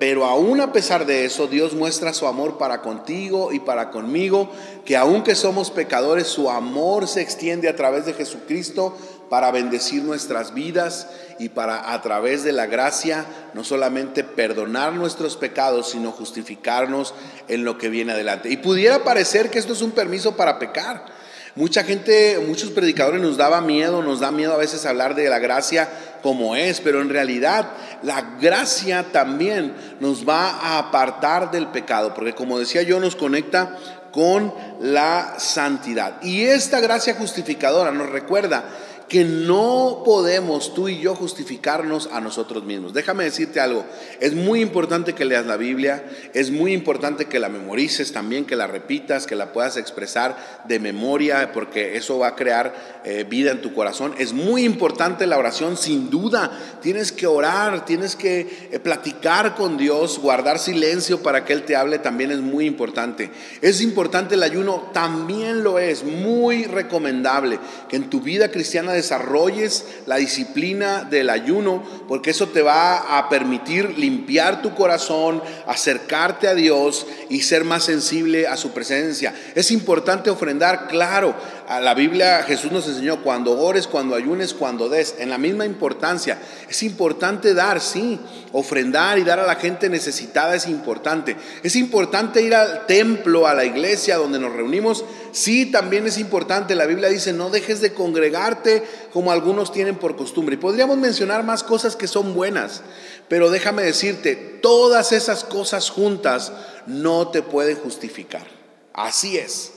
Pero 0.00 0.24
aún 0.24 0.62
a 0.62 0.72
pesar 0.72 1.04
de 1.04 1.26
eso, 1.26 1.46
Dios 1.46 1.74
muestra 1.74 2.14
su 2.14 2.26
amor 2.26 2.56
para 2.56 2.80
contigo 2.80 3.52
y 3.52 3.60
para 3.60 3.90
conmigo, 3.90 4.50
que 4.86 4.96
aunque 4.96 5.34
somos 5.34 5.70
pecadores, 5.70 6.26
su 6.26 6.48
amor 6.48 7.06
se 7.06 7.20
extiende 7.20 7.68
a 7.68 7.76
través 7.76 8.06
de 8.06 8.14
Jesucristo 8.14 8.96
para 9.30 9.52
bendecir 9.52 10.02
nuestras 10.02 10.52
vidas 10.52 11.06
y 11.38 11.48
para 11.50 11.94
a 11.94 12.02
través 12.02 12.42
de 12.42 12.52
la 12.52 12.66
gracia 12.66 13.24
no 13.54 13.62
solamente 13.64 14.24
perdonar 14.24 14.92
nuestros 14.92 15.36
pecados, 15.36 15.92
sino 15.92 16.10
justificarnos 16.10 17.14
en 17.48 17.64
lo 17.64 17.78
que 17.78 17.88
viene 17.88 18.12
adelante. 18.12 18.50
Y 18.50 18.56
pudiera 18.56 19.04
parecer 19.04 19.48
que 19.48 19.60
esto 19.60 19.72
es 19.72 19.82
un 19.82 19.92
permiso 19.92 20.36
para 20.36 20.58
pecar. 20.58 21.06
Mucha 21.54 21.84
gente, 21.84 22.42
muchos 22.46 22.70
predicadores 22.70 23.20
nos 23.20 23.36
daba 23.36 23.60
miedo, 23.60 24.02
nos 24.02 24.20
da 24.20 24.30
miedo 24.30 24.52
a 24.52 24.58
veces 24.58 24.84
hablar 24.84 25.14
de 25.14 25.28
la 25.28 25.38
gracia 25.38 25.88
como 26.22 26.56
es, 26.56 26.80
pero 26.80 27.00
en 27.00 27.08
realidad 27.08 27.70
la 28.02 28.36
gracia 28.40 29.06
también 29.12 29.74
nos 30.00 30.28
va 30.28 30.50
a 30.50 30.78
apartar 30.78 31.50
del 31.50 31.68
pecado, 31.68 32.14
porque 32.14 32.34
como 32.34 32.58
decía 32.58 32.82
yo, 32.82 33.00
nos 33.00 33.16
conecta 33.16 33.76
con 34.12 34.52
la 34.80 35.34
santidad. 35.38 36.22
Y 36.22 36.44
esta 36.44 36.80
gracia 36.80 37.14
justificadora 37.14 37.90
nos 37.90 38.10
recuerda 38.10 38.64
que 39.10 39.24
no 39.24 40.02
podemos 40.04 40.72
tú 40.72 40.88
y 40.88 41.00
yo 41.00 41.16
justificarnos 41.16 42.08
a 42.12 42.20
nosotros 42.20 42.62
mismos. 42.62 42.94
Déjame 42.94 43.24
decirte 43.24 43.58
algo, 43.58 43.84
es 44.20 44.34
muy 44.34 44.60
importante 44.60 45.16
que 45.16 45.24
leas 45.24 45.46
la 45.46 45.56
Biblia, 45.56 46.04
es 46.32 46.52
muy 46.52 46.72
importante 46.72 47.24
que 47.24 47.40
la 47.40 47.48
memorices 47.48 48.12
también, 48.12 48.44
que 48.44 48.54
la 48.54 48.68
repitas, 48.68 49.26
que 49.26 49.34
la 49.34 49.52
puedas 49.52 49.76
expresar 49.76 50.62
de 50.68 50.78
memoria, 50.78 51.50
porque 51.52 51.96
eso 51.96 52.20
va 52.20 52.28
a 52.28 52.36
crear 52.36 53.00
eh, 53.04 53.26
vida 53.28 53.50
en 53.50 53.60
tu 53.60 53.74
corazón. 53.74 54.14
Es 54.16 54.32
muy 54.32 54.62
importante 54.62 55.26
la 55.26 55.38
oración, 55.38 55.76
sin 55.76 56.08
duda. 56.08 56.78
Tienes 56.80 57.10
que 57.10 57.26
orar, 57.26 57.84
tienes 57.84 58.14
que 58.14 58.68
eh, 58.70 58.78
platicar 58.78 59.56
con 59.56 59.76
Dios, 59.76 60.20
guardar 60.20 60.60
silencio 60.60 61.20
para 61.20 61.44
que 61.44 61.52
Él 61.52 61.64
te 61.64 61.74
hable, 61.74 61.98
también 61.98 62.30
es 62.30 62.38
muy 62.38 62.64
importante. 62.64 63.32
Es 63.60 63.80
importante 63.80 64.36
el 64.36 64.44
ayuno, 64.44 64.90
también 64.92 65.64
lo 65.64 65.80
es, 65.80 66.04
muy 66.04 66.66
recomendable 66.66 67.58
que 67.88 67.96
en 67.96 68.08
tu 68.08 68.20
vida 68.20 68.52
cristiana 68.52 68.99
desarrolles 69.00 69.84
la 70.06 70.16
disciplina 70.16 71.04
del 71.04 71.30
ayuno, 71.30 71.82
porque 72.08 72.30
eso 72.30 72.48
te 72.48 72.62
va 72.62 73.18
a 73.18 73.28
permitir 73.28 73.98
limpiar 73.98 74.62
tu 74.62 74.74
corazón, 74.74 75.42
acercarte 75.66 76.48
a 76.48 76.54
Dios 76.54 77.06
y 77.28 77.42
ser 77.42 77.64
más 77.64 77.84
sensible 77.84 78.46
a 78.46 78.56
su 78.56 78.72
presencia. 78.72 79.34
Es 79.54 79.70
importante 79.70 80.30
ofrendar, 80.30 80.88
claro, 80.88 81.34
a 81.70 81.80
la 81.80 81.94
Biblia 81.94 82.42
Jesús 82.42 82.72
nos 82.72 82.88
enseñó 82.88 83.22
cuando 83.22 83.56
ores, 83.56 83.86
cuando 83.86 84.16
ayunes, 84.16 84.54
cuando 84.54 84.88
des, 84.88 85.14
en 85.18 85.30
la 85.30 85.38
misma 85.38 85.64
importancia. 85.64 86.38
Es 86.68 86.82
importante 86.82 87.54
dar, 87.54 87.80
sí, 87.80 88.18
ofrendar 88.52 89.18
y 89.18 89.22
dar 89.22 89.38
a 89.38 89.46
la 89.46 89.54
gente 89.54 89.88
necesitada 89.88 90.56
es 90.56 90.66
importante. 90.66 91.36
Es 91.62 91.76
importante 91.76 92.42
ir 92.42 92.56
al 92.56 92.86
templo, 92.86 93.46
a 93.46 93.54
la 93.54 93.64
iglesia 93.64 94.16
donde 94.16 94.40
nos 94.40 94.52
reunimos, 94.52 95.04
sí, 95.32 95.66
también 95.66 96.06
es 96.06 96.18
importante. 96.18 96.74
La 96.74 96.86
Biblia 96.86 97.08
dice, 97.08 97.32
no 97.32 97.50
dejes 97.50 97.80
de 97.80 97.92
congregarte 97.92 98.82
como 99.12 99.32
algunos 99.32 99.72
tienen 99.72 99.96
por 99.96 100.16
costumbre. 100.16 100.54
Y 100.54 100.58
podríamos 100.58 100.98
mencionar 100.98 101.44
más 101.44 101.62
cosas 101.62 101.96
que 101.96 102.06
son 102.06 102.34
buenas, 102.34 102.82
pero 103.28 103.50
déjame 103.50 103.82
decirte, 103.82 104.36
todas 104.36 105.12
esas 105.12 105.44
cosas 105.44 105.90
juntas 105.90 106.52
no 106.86 107.28
te 107.28 107.42
pueden 107.42 107.76
justificar. 107.76 108.46
Así 108.92 109.38
es. 109.38 109.72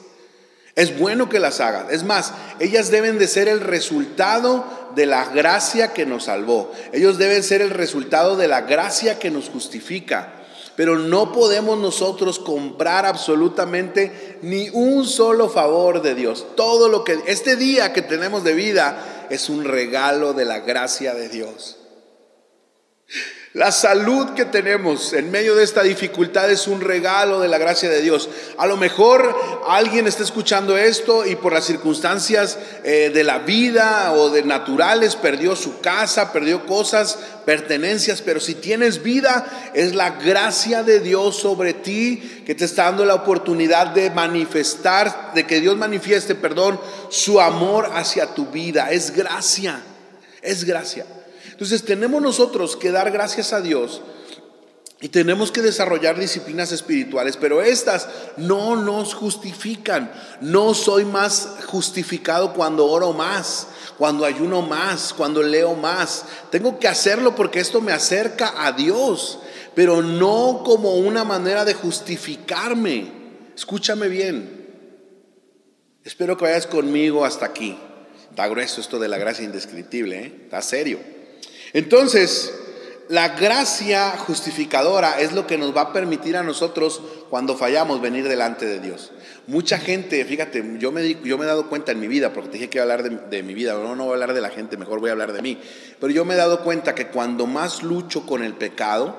Es 0.76 0.98
bueno 0.98 1.30
que 1.30 1.40
las 1.40 1.60
hagas. 1.60 1.92
Es 1.92 2.04
más, 2.04 2.34
ellas 2.60 2.90
deben 2.90 3.20
de 3.20 3.28
ser 3.28 3.48
el 3.48 3.60
resultado 3.60 4.66
de 4.96 5.06
la 5.06 5.26
gracia 5.26 5.94
que 5.94 6.06
nos 6.06 6.26
salvó. 6.26 6.72
Ellos 6.92 7.18
deben 7.18 7.44
ser 7.44 7.62
el 7.62 7.70
resultado 7.70 8.36
de 8.38 8.48
la 8.48 8.62
gracia 8.62 9.20
que 9.20 9.30
nos 9.30 9.50
justifica. 9.50 10.43
Pero 10.75 10.98
no 10.98 11.32
podemos 11.32 11.77
nosotros 11.77 12.39
comprar 12.39 13.06
absolutamente 13.06 14.39
ni 14.42 14.70
un 14.70 15.06
solo 15.06 15.50
favor 15.50 16.01
de 16.01 16.15
Dios. 16.15 16.48
Todo 16.56 16.89
lo 16.89 17.03
que 17.03 17.20
este 17.27 17.56
día 17.56 17.94
que 17.94 18.01
tenemos 18.01 18.44
de 18.44 18.53
vida 18.53 19.27
es 19.30 19.50
un 19.50 19.63
regalo 19.63 20.34
de 20.34 20.46
la 20.46 20.60
gracia 20.60 21.13
de 21.13 21.30
Dios. 21.30 21.77
La 23.54 23.72
salud 23.72 24.34
que 24.34 24.46
tenemos 24.46 25.14
en 25.14 25.30
medio 25.30 25.54
de 25.54 25.64
esta 25.64 25.84
dificultad 25.84 26.50
es 26.50 26.68
un 26.68 26.82
regalo 26.82 27.40
de 27.40 27.48
la 27.48 27.60
gracia 27.60 27.88
de 27.88 28.02
Dios. 28.02 28.28
A 28.58 28.66
lo 28.66 28.78
mejor 28.78 29.62
alguien 29.70 30.08
está 30.08 30.24
escuchando 30.24 30.76
esto 30.76 31.24
y 31.24 31.36
por 31.36 31.54
las 31.54 31.66
circunstancias 31.66 32.58
eh, 32.84 33.12
de 33.14 33.24
la 33.24 33.38
vida 33.38 34.12
o 34.14 34.32
de 34.32 34.42
naturales 34.42 35.16
perdió 35.16 35.56
su 35.56 35.82
casa, 35.82 36.34
perdió 36.34 36.66
cosas, 36.66 37.20
pertenencias, 37.46 38.24
pero 38.24 38.40
si 38.40 38.56
tienes 38.56 39.04
vida 39.04 39.72
es 39.76 39.94
la 39.94 40.10
gracia 40.10 40.82
de 40.82 41.00
Dios 41.00 41.38
sobre 41.38 41.76
ti 41.76 42.42
que 42.48 42.56
te 42.56 42.66
está 42.66 42.86
dando 42.86 43.06
la 43.06 43.14
oportunidad 43.14 43.86
de 43.86 44.10
manifestar, 44.10 45.32
de 45.36 45.46
que 45.46 45.62
Dios 45.62 45.78
manifieste, 45.78 46.34
perdón, 46.34 46.80
su 47.10 47.40
amor 47.40 47.92
hacia 47.94 48.34
tu 48.34 48.48
vida. 48.48 48.90
Es 48.92 49.12
gracia, 49.16 49.80
es 50.42 50.64
gracia. 50.64 51.06
Entonces 51.54 51.86
tenemos 51.86 52.20
nosotros 52.20 52.76
que 52.76 52.92
dar 52.92 53.12
gracias 53.12 53.54
a 53.54 53.62
Dios 53.62 54.02
y 55.04 55.10
tenemos 55.10 55.52
que 55.52 55.62
desarrollar 55.62 56.20
disciplinas 56.20 56.72
espirituales, 56.72 57.38
pero 57.38 57.62
estas 57.62 58.08
no 58.38 58.76
nos 58.76 59.14
justifican. 59.14 60.12
No 60.42 60.74
soy 60.74 61.06
más 61.06 61.58
justificado 61.68 62.54
cuando 62.54 62.88
oro 62.88 63.14
más, 63.14 63.68
cuando 64.00 64.26
ayuno 64.26 64.64
más, 64.64 65.14
cuando 65.14 65.44
leo 65.44 65.76
más. 65.76 66.26
Tengo 66.50 66.80
que 66.80 66.88
hacerlo 66.88 67.36
porque 67.36 67.60
esto 67.60 67.82
me 67.82 67.92
acerca 67.92 68.66
a 68.66 68.72
Dios, 68.72 69.40
pero 69.76 70.02
no 70.02 70.64
como 70.66 70.96
una 70.96 71.24
manera 71.24 71.66
de 71.66 71.76
justificarme. 71.76 73.12
Escúchame 73.56 74.08
bien. 74.08 74.70
Espero 76.04 76.36
que 76.36 76.46
vayas 76.46 76.66
conmigo 76.66 77.26
hasta 77.26 77.46
aquí. 77.46 77.78
Está 78.30 78.48
grueso 78.48 78.82
esto 78.82 78.98
de 78.98 79.08
la 79.08 79.20
gracia 79.20 79.46
indescriptible, 79.46 80.20
¿eh? 80.20 80.40
está 80.46 80.60
serio. 80.64 81.00
Entonces, 81.74 82.53
la 83.10 83.30
gracia 83.30 84.12
justificadora 84.12 85.20
es 85.20 85.34
lo 85.34 85.46
que 85.46 85.58
nos 85.58 85.75
va 85.75 85.82
a 85.82 85.94
permitir 85.94 86.38
a 86.38 86.44
nosotros, 86.44 87.01
cuando 87.30 87.58
fallamos, 87.58 88.01
venir 88.01 88.27
delante 88.27 88.65
de 88.65 88.80
Dios. 88.80 89.12
Mucha 89.48 89.77
gente, 89.77 90.24
fíjate, 90.24 90.63
yo 90.80 90.92
me, 90.92 91.15
yo 91.24 91.38
me 91.38 91.44
he 91.44 91.48
dado 91.48 91.68
cuenta 91.68 91.92
en 91.92 92.00
mi 92.00 92.08
vida, 92.08 92.32
porque 92.32 92.50
te 92.50 92.58
dije 92.58 92.70
que 92.70 92.77
iba 92.77 92.84
a 92.89 92.94
hablar 92.94 93.30
de, 93.30 93.44
mi 93.44 93.53
vida, 93.53 93.74
no, 93.74 93.96
no 93.96 94.06
voy 94.06 94.12
a 94.12 94.13
hablar 94.13 94.34
de 94.34 94.42
la 94.42 94.50
gente, 94.50 94.77
mejor 94.77 95.00
voy 95.00 95.10
a 95.10 95.13
hablar 95.13 95.34
de 95.34 95.42
mí. 95.42 95.60
Pero 96.00 96.13
yo 96.13 96.24
me 96.25 96.36
he 96.36 96.38
dado 96.38 96.63
cuenta 96.63 96.96
que 96.96 97.08
cuando 97.08 97.46
más 97.46 97.84
lucho 97.84 98.25
con 98.25 98.44
el 98.44 98.53
pecado, 98.53 99.15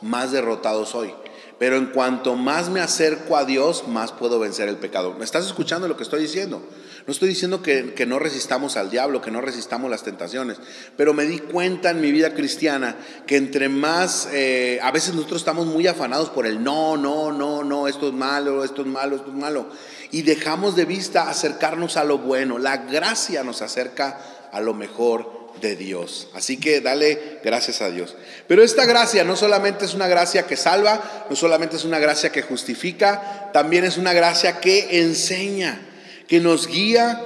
más 0.00 0.32
derrotado 0.32 0.86
soy. 0.86 1.14
Pero 1.58 1.76
en 1.76 1.86
cuanto 1.86 2.36
más 2.36 2.70
me 2.70 2.80
acerco 2.80 3.36
a 3.36 3.44
Dios, 3.44 3.86
más 3.86 4.12
puedo 4.12 4.38
vencer 4.38 4.68
el 4.68 4.76
pecado. 4.76 5.14
¿Me 5.18 5.24
estás 5.24 5.46
escuchando 5.46 5.86
lo 5.86 5.96
que 5.96 6.02
estoy 6.02 6.22
diciendo? 6.22 6.62
No 7.06 7.12
estoy 7.12 7.28
diciendo 7.28 7.62
que, 7.62 8.04
no 8.06 8.18
resistamos 8.18 8.76
al 8.76 8.90
diablo, 8.90 9.22
que 9.22 9.30
no 9.30 9.40
resistamos 9.40 9.90
las 9.90 10.02
tentaciones, 10.02 10.58
pero 10.96 11.14
me 11.14 11.24
di 11.24 11.38
cuenta 11.38 11.90
en 11.90 12.00
mi 12.00 12.12
vida 12.12 12.34
cristiana 12.34 12.96
que 13.26 13.36
entre 13.36 13.68
más, 13.68 14.28
eh, 14.32 14.78
a 14.82 14.90
veces 14.90 15.14
nosotros 15.14 15.40
estamos 15.40 15.66
muy 15.66 15.86
afanados 15.86 16.30
por 16.30 16.46
el 16.46 16.62
no, 16.62 16.96
no, 16.96 17.32
no, 17.32 17.64
no, 17.64 17.88
esto 17.88 18.08
es 18.08 18.14
malo, 18.14 18.64
esto 18.64 18.82
es 18.82 18.88
malo, 18.88 19.16
esto 19.16 19.28
es 19.30 19.36
malo, 19.36 19.70
y 20.10 20.22
dejamos 20.22 20.76
de 20.76 20.84
vista 20.84 21.28
acercarnos 21.28 21.96
a 21.96 22.04
lo 22.04 22.18
bueno. 22.18 22.58
La 22.58 22.78
gracia 22.78 23.42
nos 23.44 23.62
acerca 23.62 24.20
a 24.52 24.60
lo 24.60 24.74
mejor 24.74 25.40
de 25.60 25.76
Dios. 25.76 26.28
Así 26.34 26.58
que 26.58 26.80
dale 26.80 27.40
gracias 27.44 27.82
a 27.82 27.90
Dios. 27.90 28.16
Pero 28.46 28.62
esta 28.62 28.84
gracia 28.86 29.24
no 29.24 29.36
solamente 29.36 29.84
es 29.84 29.94
una 29.94 30.08
gracia 30.08 30.46
que 30.46 30.56
salva, 30.56 31.26
no 31.28 31.36
solamente 31.36 31.76
es 31.76 31.84
una 31.84 31.98
gracia 31.98 32.30
que 32.30 32.42
justifica, 32.42 33.50
también 33.52 33.84
es 33.84 33.96
una 33.96 34.12
gracia 34.12 34.60
que 34.60 35.00
enseña 35.00 35.86
que 36.30 36.38
nos 36.38 36.68
guía, 36.68 37.24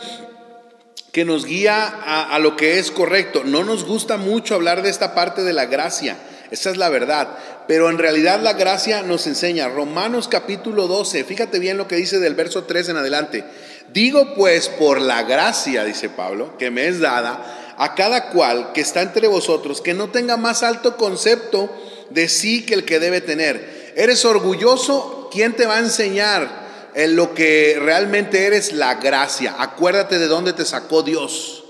que 1.13 1.27
nos 1.27 1.45
guía 1.45 1.85
a, 1.85 2.39
lo 2.39 2.57
que 2.57 2.79
es 2.79 2.91
correcto. 2.91 3.43
No 3.45 3.63
nos 3.63 3.85
gusta 3.85 4.17
mucho 4.17 4.55
hablar 4.55 4.81
de 4.81 4.89
esta 4.89 5.15
parte 5.15 5.43
de 5.43 5.53
la 5.53 5.67
gracia, 5.67 6.17
esa 6.51 6.71
es 6.71 6.79
la 6.79 6.89
verdad, 6.89 7.37
pero 7.69 7.91
en 7.91 7.99
realidad 7.99 8.41
la 8.41 8.55
gracia 8.55 9.03
nos 9.03 9.27
enseña. 9.27 9.69
Romanos 9.69 10.27
capítulo 10.27 10.87
12, 10.89 11.23
fíjate 11.25 11.59
bien 11.59 11.77
lo 11.77 11.87
que 11.87 11.97
dice 11.97 12.19
del 12.19 12.35
verso 12.35 12.65
3 12.65 12.89
en 12.89 12.97
adelante. 12.97 13.45
Digo 13.93 14.35
pues 14.35 14.71
por 14.71 15.03
la 15.03 15.23
gracia, 15.25 15.85
dice 15.85 16.09
Pablo, 16.09 16.57
que 16.57 16.71
me 16.71 16.89
es 16.89 16.99
dada 17.01 17.75
a 17.77 17.95
cada 17.95 18.31
cual 18.31 18.73
que 18.73 18.81
está 18.81 19.03
entre 19.03 19.29
vosotros, 19.29 19.83
que 19.83 19.93
no 19.93 20.09
tenga 20.09 20.39
más 20.39 20.63
alto 20.63 20.97
concepto 20.97 21.71
de 22.09 22.31
sí 22.31 22.65
que 22.65 22.73
el 22.73 22.87
que 22.87 23.01
debe 23.01 23.21
tener. 23.21 23.93
¿Eres 23.97 24.25
orgulloso? 24.25 25.29
¿Quién 25.31 25.53
te 25.53 25.67
va 25.67 25.77
a 25.77 25.81
enseñar? 25.81 26.64
En 26.95 27.17
lo 27.17 27.35
que 27.35 27.77
realmente 27.81 28.47
eres 28.47 28.73
la 28.73 28.95
gracia. 28.95 29.57
Acuérdate 29.59 30.19
de 30.19 30.29
dónde 30.29 30.53
te 30.53 30.65
sacó 30.65 31.03
Dios. 31.03 31.65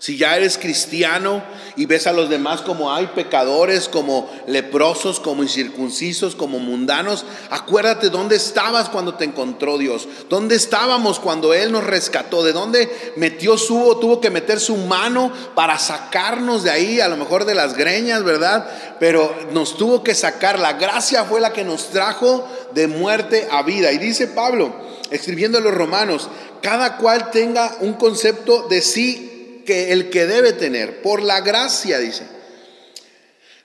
Si 0.00 0.16
ya 0.16 0.34
eres 0.34 0.56
cristiano 0.56 1.42
y 1.76 1.84
ves 1.84 2.06
a 2.06 2.12
los 2.14 2.30
demás 2.30 2.62
como 2.62 2.90
hay 2.90 3.08
pecadores, 3.08 3.86
como 3.86 4.30
leprosos, 4.46 5.20
como 5.20 5.42
incircuncisos, 5.42 6.34
como 6.34 6.58
mundanos, 6.58 7.26
acuérdate 7.50 8.08
dónde 8.08 8.36
estabas 8.36 8.88
cuando 8.88 9.16
te 9.16 9.26
encontró 9.26 9.76
Dios, 9.76 10.08
dónde 10.30 10.54
estábamos 10.54 11.20
cuando 11.20 11.52
Él 11.52 11.70
nos 11.70 11.84
rescató, 11.84 12.42
de 12.42 12.54
dónde 12.54 13.12
metió 13.16 13.58
su, 13.58 13.98
tuvo 14.00 14.22
que 14.22 14.30
meter 14.30 14.58
su 14.58 14.74
mano 14.78 15.30
para 15.54 15.78
sacarnos 15.78 16.62
de 16.62 16.70
ahí, 16.70 17.00
a 17.00 17.08
lo 17.08 17.18
mejor 17.18 17.44
de 17.44 17.54
las 17.54 17.76
greñas, 17.76 18.24
¿verdad? 18.24 18.70
Pero 18.98 19.34
nos 19.52 19.76
tuvo 19.76 20.02
que 20.02 20.14
sacar, 20.14 20.58
la 20.58 20.72
gracia 20.72 21.24
fue 21.24 21.42
la 21.42 21.52
que 21.52 21.62
nos 21.62 21.88
trajo 21.90 22.48
de 22.74 22.86
muerte 22.86 23.46
a 23.50 23.62
vida. 23.62 23.92
Y 23.92 23.98
dice 23.98 24.26
Pablo, 24.26 24.74
escribiendo 25.10 25.58
a 25.58 25.60
los 25.60 25.74
romanos, 25.74 26.28
cada 26.62 26.96
cual 26.96 27.30
tenga 27.30 27.76
un 27.80 27.94
concepto 27.94 28.68
de 28.68 28.82
sí 28.82 29.62
que 29.66 29.92
el 29.92 30.10
que 30.10 30.26
debe 30.26 30.52
tener, 30.52 31.02
por 31.02 31.22
la 31.22 31.40
gracia, 31.40 31.98
dice. 31.98 32.24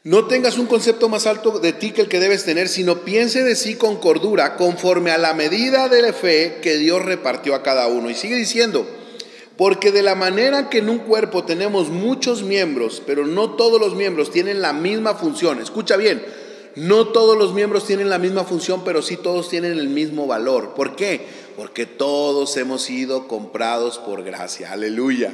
No 0.03 0.27
tengas 0.27 0.59
un 0.59 0.67
concepto 0.67 1.09
más 1.09 1.25
alto 1.25 1.57
de 1.57 1.73
ti 1.73 1.91
que 1.91 2.01
el 2.01 2.07
que 2.07 2.19
debes 2.19 2.45
tener, 2.45 2.69
sino 2.69 2.99
piense 2.99 3.43
de 3.43 3.55
sí 3.55 3.75
con 3.75 3.97
cordura, 3.97 4.55
conforme 4.55 5.09
a 5.09 5.17
la 5.17 5.33
medida 5.33 5.89
de 5.89 6.03
la 6.03 6.13
fe 6.13 6.59
que 6.61 6.77
Dios 6.77 7.03
repartió 7.03 7.55
a 7.55 7.63
cada 7.63 7.87
uno. 7.87 8.11
Y 8.11 8.13
sigue 8.13 8.35
diciendo, 8.35 8.87
porque 9.57 9.91
de 9.91 10.03
la 10.03 10.13
manera 10.13 10.69
que 10.69 10.79
en 10.79 10.89
un 10.89 10.99
cuerpo 10.99 11.43
tenemos 11.43 11.89
muchos 11.89 12.43
miembros, 12.43 13.01
pero 13.05 13.25
no 13.25 13.55
todos 13.55 13.79
los 13.79 13.95
miembros 13.95 14.29
tienen 14.29 14.61
la 14.61 14.73
misma 14.73 15.15
función. 15.15 15.59
Escucha 15.59 15.97
bien, 15.97 16.23
no 16.75 17.07
todos 17.07 17.37
los 17.37 17.53
miembros 17.53 17.85
tienen 17.85 18.09
la 18.09 18.17
misma 18.17 18.43
función, 18.43 18.83
pero 18.83 19.01
sí 19.01 19.17
todos 19.17 19.49
tienen 19.49 19.71
el 19.73 19.87
mismo 19.87 20.27
valor. 20.27 20.73
¿Por 20.73 20.95
qué? 20.95 21.25
Porque 21.55 21.85
todos 21.85 22.57
hemos 22.57 22.81
sido 22.81 23.27
comprados 23.27 23.97
por 23.97 24.23
gracia. 24.23 24.71
Aleluya. 24.71 25.33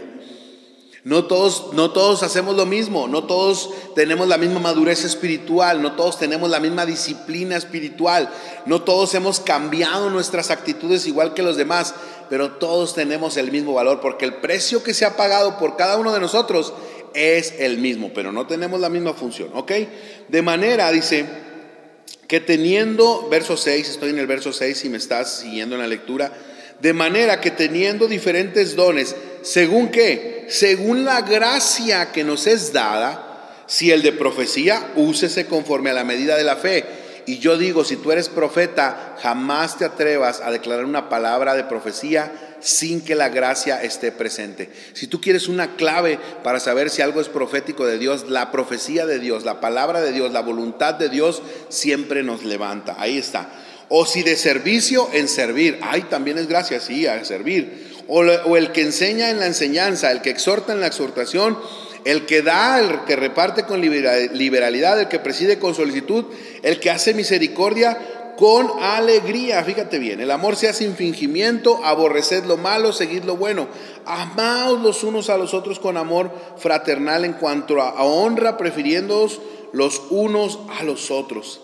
No 1.03 1.25
todos, 1.25 1.73
no 1.73 1.89
todos 1.89 2.21
hacemos 2.21 2.55
lo 2.55 2.67
mismo, 2.67 3.07
no 3.07 3.23
todos 3.23 3.71
tenemos 3.95 4.27
la 4.27 4.37
misma 4.37 4.59
madurez 4.59 5.03
espiritual, 5.03 5.81
no 5.81 5.93
todos 5.93 6.19
tenemos 6.19 6.47
la 6.51 6.59
misma 6.59 6.85
disciplina 6.85 7.57
espiritual, 7.57 8.29
no 8.67 8.83
todos 8.83 9.15
hemos 9.15 9.39
cambiado 9.39 10.11
nuestras 10.11 10.51
actitudes 10.51 11.07
igual 11.07 11.33
que 11.33 11.41
los 11.41 11.57
demás, 11.57 11.95
pero 12.29 12.51
todos 12.51 12.93
tenemos 12.93 13.35
el 13.37 13.51
mismo 13.51 13.73
valor 13.73 13.99
porque 13.99 14.25
el 14.25 14.35
precio 14.35 14.83
que 14.83 14.93
se 14.93 15.05
ha 15.05 15.17
pagado 15.17 15.57
por 15.57 15.75
cada 15.75 15.97
uno 15.97 16.13
de 16.13 16.19
nosotros 16.19 16.71
es 17.13 17.55
el 17.59 17.77
mismo, 17.77 18.11
pero 18.13 18.31
no 18.31 18.47
tenemos 18.47 18.79
la 18.79 18.89
misma 18.89 19.13
función, 19.13 19.49
¿ok? 19.53 19.71
De 20.27 20.41
manera, 20.41 20.91
dice, 20.91 21.25
que 22.27 22.39
teniendo, 22.39 23.27
verso 23.29 23.57
6, 23.57 23.89
estoy 23.89 24.11
en 24.11 24.19
el 24.19 24.27
verso 24.27 24.53
6 24.53 24.77
si 24.77 24.89
me 24.89 24.97
estás 24.97 25.39
siguiendo 25.39 25.75
en 25.75 25.81
la 25.81 25.87
lectura, 25.87 26.31
de 26.79 26.93
manera 26.93 27.41
que 27.41 27.51
teniendo 27.51 28.07
diferentes 28.07 28.75
dones, 28.75 29.15
según 29.41 29.89
qué? 29.89 30.45
Según 30.47 31.03
la 31.03 31.21
gracia 31.21 32.11
que 32.11 32.23
nos 32.23 32.47
es 32.47 32.73
dada, 32.73 33.63
si 33.67 33.91
el 33.91 34.01
de 34.01 34.11
profecía, 34.11 34.91
úsese 34.95 35.45
conforme 35.45 35.89
a 35.89 35.93
la 35.93 36.03
medida 36.03 36.37
de 36.37 36.43
la 36.43 36.55
fe. 36.55 36.85
Y 37.25 37.39
yo 37.39 37.57
digo, 37.57 37.83
si 37.83 37.97
tú 37.97 38.11
eres 38.11 38.29
profeta, 38.29 39.15
jamás 39.21 39.77
te 39.77 39.85
atrevas 39.85 40.41
a 40.41 40.51
declarar 40.51 40.85
una 40.85 41.09
palabra 41.09 41.55
de 41.55 41.63
profecía 41.63 42.31
sin 42.59 43.01
que 43.01 43.15
la 43.15 43.29
gracia 43.29 43.81
esté 43.81 44.11
presente. 44.11 44.69
Si 44.93 45.07
tú 45.07 45.19
quieres 45.19 45.47
una 45.47 45.75
clave 45.75 46.19
para 46.43 46.59
saber 46.59 46.89
si 46.89 47.01
algo 47.01 47.21
es 47.21 47.29
profético 47.29 47.85
de 47.85 47.97
Dios, 47.97 48.29
la 48.29 48.51
profecía 48.51 49.05
de 49.05 49.19
Dios, 49.19 49.45
la 49.45 49.59
palabra 49.59 50.01
de 50.01 50.11
Dios, 50.11 50.31
la 50.31 50.41
voluntad 50.41 50.93
de 50.95 51.09
Dios 51.09 51.41
siempre 51.69 52.23
nos 52.23 52.43
levanta. 52.43 52.95
Ahí 52.99 53.17
está. 53.17 53.49
O 53.89 54.05
si 54.05 54.23
de 54.23 54.37
servicio 54.37 55.09
en 55.11 55.27
servir, 55.27 55.79
ay, 55.81 56.03
también 56.03 56.37
es 56.37 56.47
gracia, 56.47 56.79
sí, 56.79 57.07
a 57.07 57.23
servir 57.25 57.91
o, 58.13 58.57
el 58.57 58.71
que 58.73 58.81
enseña 58.81 59.29
en 59.29 59.39
la 59.39 59.45
enseñanza, 59.45 60.11
el 60.11 60.21
que 60.21 60.31
exhorta 60.31 60.73
en 60.73 60.81
la 60.81 60.87
exhortación, 60.87 61.57
el 62.05 62.25
que 62.25 62.41
da, 62.41 62.79
el 62.79 63.05
que 63.05 63.15
reparte 63.15 63.63
con 63.63 63.81
liberalidad, 63.81 64.99
el 64.99 65.07
que 65.07 65.19
preside 65.19 65.59
con 65.59 65.75
solicitud, 65.75 66.25
el 66.63 66.79
que 66.79 66.89
hace 66.89 67.13
misericordia 67.13 67.97
con 68.37 68.71
alegría. 68.81 69.63
Fíjate 69.63 69.99
bien, 69.99 70.19
el 70.19 70.31
amor 70.31 70.55
sea 70.55 70.73
sin 70.73 70.95
fingimiento, 70.95 71.83
aborreced 71.83 72.45
lo 72.45 72.57
malo, 72.57 72.91
seguid 72.91 73.23
lo 73.23 73.37
bueno. 73.37 73.67
Amaos 74.05 74.81
los 74.81 75.03
unos 75.03 75.29
a 75.29 75.37
los 75.37 75.53
otros 75.53 75.79
con 75.79 75.95
amor 75.95 76.31
fraternal 76.57 77.23
en 77.23 77.33
cuanto 77.33 77.79
a 77.81 78.03
honra, 78.03 78.57
prefiriéndoos 78.57 79.41
los 79.73 80.01
unos 80.09 80.59
a 80.79 80.83
los 80.83 81.11
otros. 81.11 81.61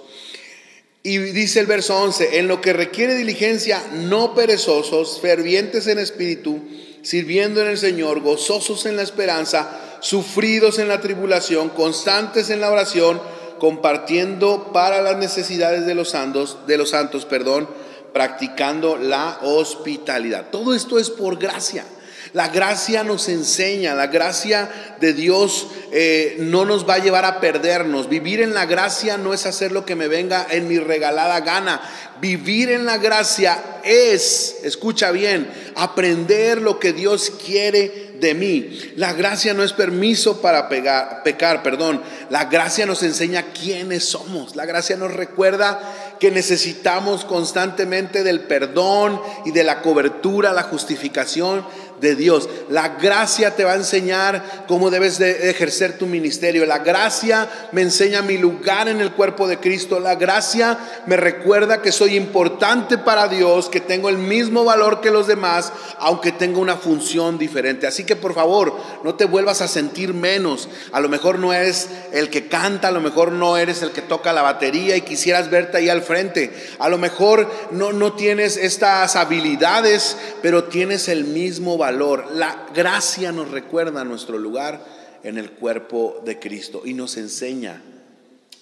Y 1.03 1.17
dice 1.17 1.61
el 1.61 1.67
verso 1.67 1.97
11, 1.97 2.37
en 2.37 2.47
lo 2.47 2.59
que 2.59 2.73
requiere 2.73 3.15
diligencia, 3.15 3.81
no 3.93 4.35
perezosos, 4.35 5.19
fervientes 5.21 5.87
en 5.87 5.99
espíritu, 5.99 6.59
sirviendo 7.01 7.61
en 7.61 7.69
el 7.69 7.77
Señor, 7.77 8.19
gozosos 8.19 8.85
en 8.85 8.97
la 8.97 9.03
esperanza, 9.03 9.86
sufridos 9.99 10.79
en 10.79 10.87
la 10.87 11.01
tribulación, 11.01 11.69
constantes 11.69 12.49
en 12.49 12.61
la 12.61 12.71
oración, 12.71 13.21
compartiendo 13.59 14.71
para 14.71 15.01
las 15.01 15.17
necesidades 15.17 15.85
de 15.85 15.95
los 15.95 16.09
santos, 16.09 16.57
de 16.67 16.77
los 16.77 16.91
santos, 16.91 17.25
perdón, 17.25 17.67
practicando 18.13 18.97
la 18.97 19.39
hospitalidad. 19.43 20.47
Todo 20.51 20.73
esto 20.73 20.99
es 20.99 21.09
por 21.09 21.37
gracia. 21.37 21.85
La 22.33 22.49
gracia 22.49 23.03
nos 23.03 23.29
enseña, 23.29 23.95
la 23.95 24.07
gracia 24.07 24.69
de 24.99 25.13
Dios 25.13 25.67
eh, 25.91 26.35
no 26.39 26.65
nos 26.65 26.87
va 26.87 26.95
a 26.95 26.99
llevar 26.99 27.25
a 27.25 27.39
perdernos. 27.39 28.09
Vivir 28.09 28.41
en 28.41 28.53
la 28.53 28.65
gracia 28.65 29.17
no 29.17 29.33
es 29.33 29.45
hacer 29.45 29.71
lo 29.71 29.85
que 29.85 29.95
me 29.95 30.07
venga 30.07 30.45
en 30.49 30.67
mi 30.67 30.77
regalada 30.77 31.39
gana. 31.39 31.81
Vivir 32.19 32.69
en 32.69 32.85
la 32.85 32.97
gracia 32.97 33.63
es, 33.83 34.57
escucha 34.63 35.11
bien, 35.11 35.49
aprender 35.75 36.61
lo 36.61 36.79
que 36.79 36.91
Dios 36.91 37.31
quiere 37.45 38.06
de 38.19 38.33
mí. 38.33 38.79
La 38.95 39.13
gracia 39.13 39.53
no 39.53 39.63
es 39.63 39.73
permiso 39.73 40.41
para 40.41 40.69
pecar, 40.69 41.63
perdón. 41.63 42.01
La 42.29 42.45
gracia 42.45 42.85
nos 42.85 43.03
enseña 43.03 43.53
quiénes 43.53 44.05
somos. 44.05 44.55
La 44.55 44.65
gracia 44.65 44.97
nos 44.97 45.13
recuerda 45.13 45.79
que 46.19 46.31
necesitamos 46.31 47.25
constantemente 47.25 48.23
del 48.23 48.41
perdón 48.41 49.21
y 49.45 49.51
de 49.51 49.63
la 49.63 49.81
cobertura, 49.81 50.53
la 50.53 50.63
justificación 50.63 51.65
de 51.99 52.15
Dios. 52.15 52.47
La 52.69 52.89
gracia 52.89 53.55
te 53.55 53.63
va 53.63 53.73
a 53.73 53.77
enseñar 53.77 54.65
cómo 54.67 54.89
debes 54.89 55.17
de 55.17 55.49
ejercer 55.49 55.97
tu 55.97 56.05
ministerio. 56.05 56.65
La 56.65 56.79
gracia 56.79 57.49
me 57.71 57.81
enseña 57.81 58.21
mi 58.21 58.37
lugar 58.37 58.87
en 58.87 59.01
el 59.01 59.13
cuerpo 59.13 59.47
de 59.47 59.57
Cristo. 59.57 59.99
La 59.99 60.15
gracia 60.15 60.77
me 61.07 61.17
recuerda 61.17 61.81
que 61.81 61.91
soy 61.91 62.15
importante 62.15 62.97
para 62.97 63.27
Dios, 63.27 63.69
que 63.69 63.81
tengo 63.81 64.09
el 64.09 64.17
mismo 64.17 64.63
valor 64.63 65.01
que 65.01 65.11
los 65.11 65.27
demás, 65.27 65.71
aunque 65.97 66.31
tenga 66.31 66.59
una 66.59 66.77
función 66.77 67.37
diferente. 67.37 67.87
Así 67.87 68.03
que 68.03 68.15
por 68.15 68.33
favor, 68.33 68.75
no 69.03 69.15
te 69.15 69.25
vuelvas 69.25 69.61
a 69.61 69.67
sentir 69.67 70.13
menos. 70.13 70.69
A 70.91 70.99
lo 70.99 71.09
mejor 71.09 71.39
no 71.39 71.53
eres 71.53 71.89
el 72.11 72.29
que 72.29 72.47
canta, 72.47 72.89
a 72.89 72.91
lo 72.91 73.01
mejor 73.01 73.31
no 73.31 73.57
eres 73.57 73.81
el 73.81 73.91
que 73.91 74.01
toca 74.01 74.33
la 74.33 74.43
batería 74.43 74.95
y 74.95 75.01
quisieras 75.01 75.49
verte 75.49 75.77
ahí 75.77 75.89
al 75.89 76.03
frente. 76.03 76.53
A 76.79 76.89
lo 76.89 76.97
mejor 76.97 77.49
no, 77.71 77.91
no 77.91 78.13
tienes 78.13 78.57
estas 78.57 79.15
habilidades, 79.15 80.17
pero 80.41 80.65
tienes 80.65 81.07
el 81.07 81.25
mismo 81.25 81.77
valor 81.77 81.86
la 81.91 82.67
gracia 82.73 83.31
nos 83.31 83.51
recuerda 83.51 84.03
nuestro 84.03 84.37
lugar 84.37 84.83
en 85.23 85.37
el 85.37 85.51
cuerpo 85.51 86.21
de 86.25 86.39
Cristo 86.39 86.81
y 86.85 86.93
nos 86.93 87.17
enseña, 87.17 87.81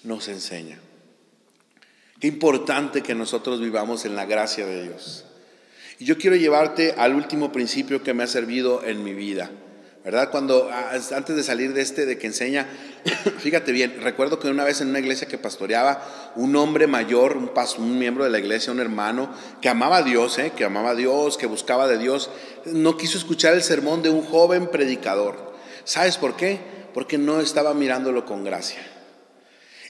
nos 0.04 0.28
enseña. 0.28 0.78
Qué 2.20 2.28
importante 2.28 3.02
que 3.02 3.14
nosotros 3.14 3.60
vivamos 3.60 4.04
en 4.04 4.16
la 4.16 4.24
gracia 4.24 4.66
de 4.66 4.84
Dios. 4.84 5.24
Y 5.98 6.04
yo 6.04 6.18
quiero 6.18 6.36
llevarte 6.36 6.94
al 6.96 7.14
último 7.14 7.52
principio 7.52 8.02
que 8.02 8.14
me 8.14 8.22
ha 8.22 8.26
servido 8.26 8.84
en 8.84 9.04
mi 9.04 9.14
vida. 9.14 9.50
¿Verdad? 10.06 10.30
Cuando 10.30 10.70
ah, 10.72 10.92
antes 11.16 11.34
de 11.34 11.42
salir 11.42 11.72
de 11.72 11.82
este, 11.82 12.06
de 12.06 12.16
que 12.16 12.28
enseña, 12.28 12.68
fíjate 13.40 13.72
bien, 13.72 14.00
recuerdo 14.02 14.38
que 14.38 14.46
una 14.46 14.62
vez 14.62 14.80
en 14.80 14.90
una 14.90 15.00
iglesia 15.00 15.26
que 15.26 15.36
pastoreaba, 15.36 16.32
un 16.36 16.54
hombre 16.54 16.86
mayor, 16.86 17.36
un, 17.36 17.50
un 17.78 17.98
miembro 17.98 18.22
de 18.22 18.30
la 18.30 18.38
iglesia, 18.38 18.72
un 18.72 18.78
hermano, 18.78 19.28
que 19.60 19.68
amaba 19.68 19.96
a 19.96 20.02
Dios, 20.04 20.38
¿eh? 20.38 20.52
que 20.56 20.62
amaba 20.62 20.90
a 20.90 20.94
Dios, 20.94 21.36
que 21.36 21.46
buscaba 21.46 21.88
de 21.88 21.98
Dios, 21.98 22.30
no 22.66 22.96
quiso 22.96 23.18
escuchar 23.18 23.54
el 23.54 23.64
sermón 23.64 24.02
de 24.02 24.10
un 24.10 24.22
joven 24.22 24.68
predicador. 24.68 25.54
¿Sabes 25.82 26.18
por 26.18 26.36
qué? 26.36 26.60
Porque 26.94 27.18
no 27.18 27.40
estaba 27.40 27.74
mirándolo 27.74 28.24
con 28.26 28.44
gracia. 28.44 28.78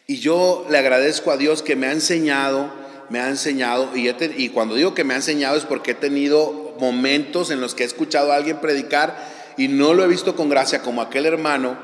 Y 0.07 0.21
yo 0.21 0.67
le 0.71 0.79
agradezco 0.79 1.31
a 1.31 1.37
Dios 1.37 1.63
que 1.63 1.77
me 1.77 1.89
ha 1.89 1.93
enseñado, 1.93 2.73
me 3.11 3.21
ha 3.21 3.29
enseñado, 3.29 3.95
y, 3.95 4.09
y 4.09 4.49
cuando 4.49 4.77
digo 4.77 4.95
que 4.95 5.05
me 5.05 5.13
ha 5.13 5.19
enseñado 5.19 5.59
es 5.59 5.67
porque 5.67 5.91
he 5.91 5.95
tenido 5.95 6.75
momentos 6.81 7.51
en 7.51 7.61
los 7.61 7.75
que 7.75 7.83
he 7.83 7.87
escuchado 7.87 8.33
a 8.33 8.37
alguien 8.37 8.63
predicar 8.63 9.36
y 9.57 9.69
no 9.69 9.95
lo 9.95 10.05
he 10.05 10.09
visto 10.09 10.37
con 10.37 10.49
gracia 10.49 10.83
como 10.83 11.03
aquel 11.03 11.27
hermano, 11.27 11.77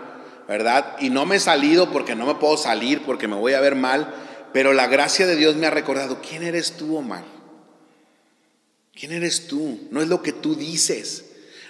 ¿verdad? 0.49 0.97
Y 1.01 1.11
no 1.11 1.27
me 1.27 1.37
he 1.37 1.41
salido 1.41 1.91
porque 1.91 2.15
no 2.15 2.27
me 2.27 2.35
puedo 2.35 2.57
salir, 2.57 3.03
porque 3.03 3.29
me 3.29 3.37
voy 3.37 3.55
a 3.55 3.61
ver 3.61 3.75
mal, 3.75 4.13
pero 4.53 4.73
la 4.73 4.87
gracia 4.87 5.27
de 5.27 5.37
Dios 5.37 5.57
me 5.57 5.67
ha 5.67 5.71
recordado, 5.71 6.21
¿quién 6.27 6.43
eres 6.43 6.73
tú, 6.73 6.97
Omar? 6.97 7.25
¿Quién 8.95 9.13
eres 9.13 9.47
tú? 9.47 9.81
No 9.91 10.03
es 10.03 10.09
lo 10.09 10.23
que 10.23 10.33
tú 10.33 10.55
dices, 10.55 11.25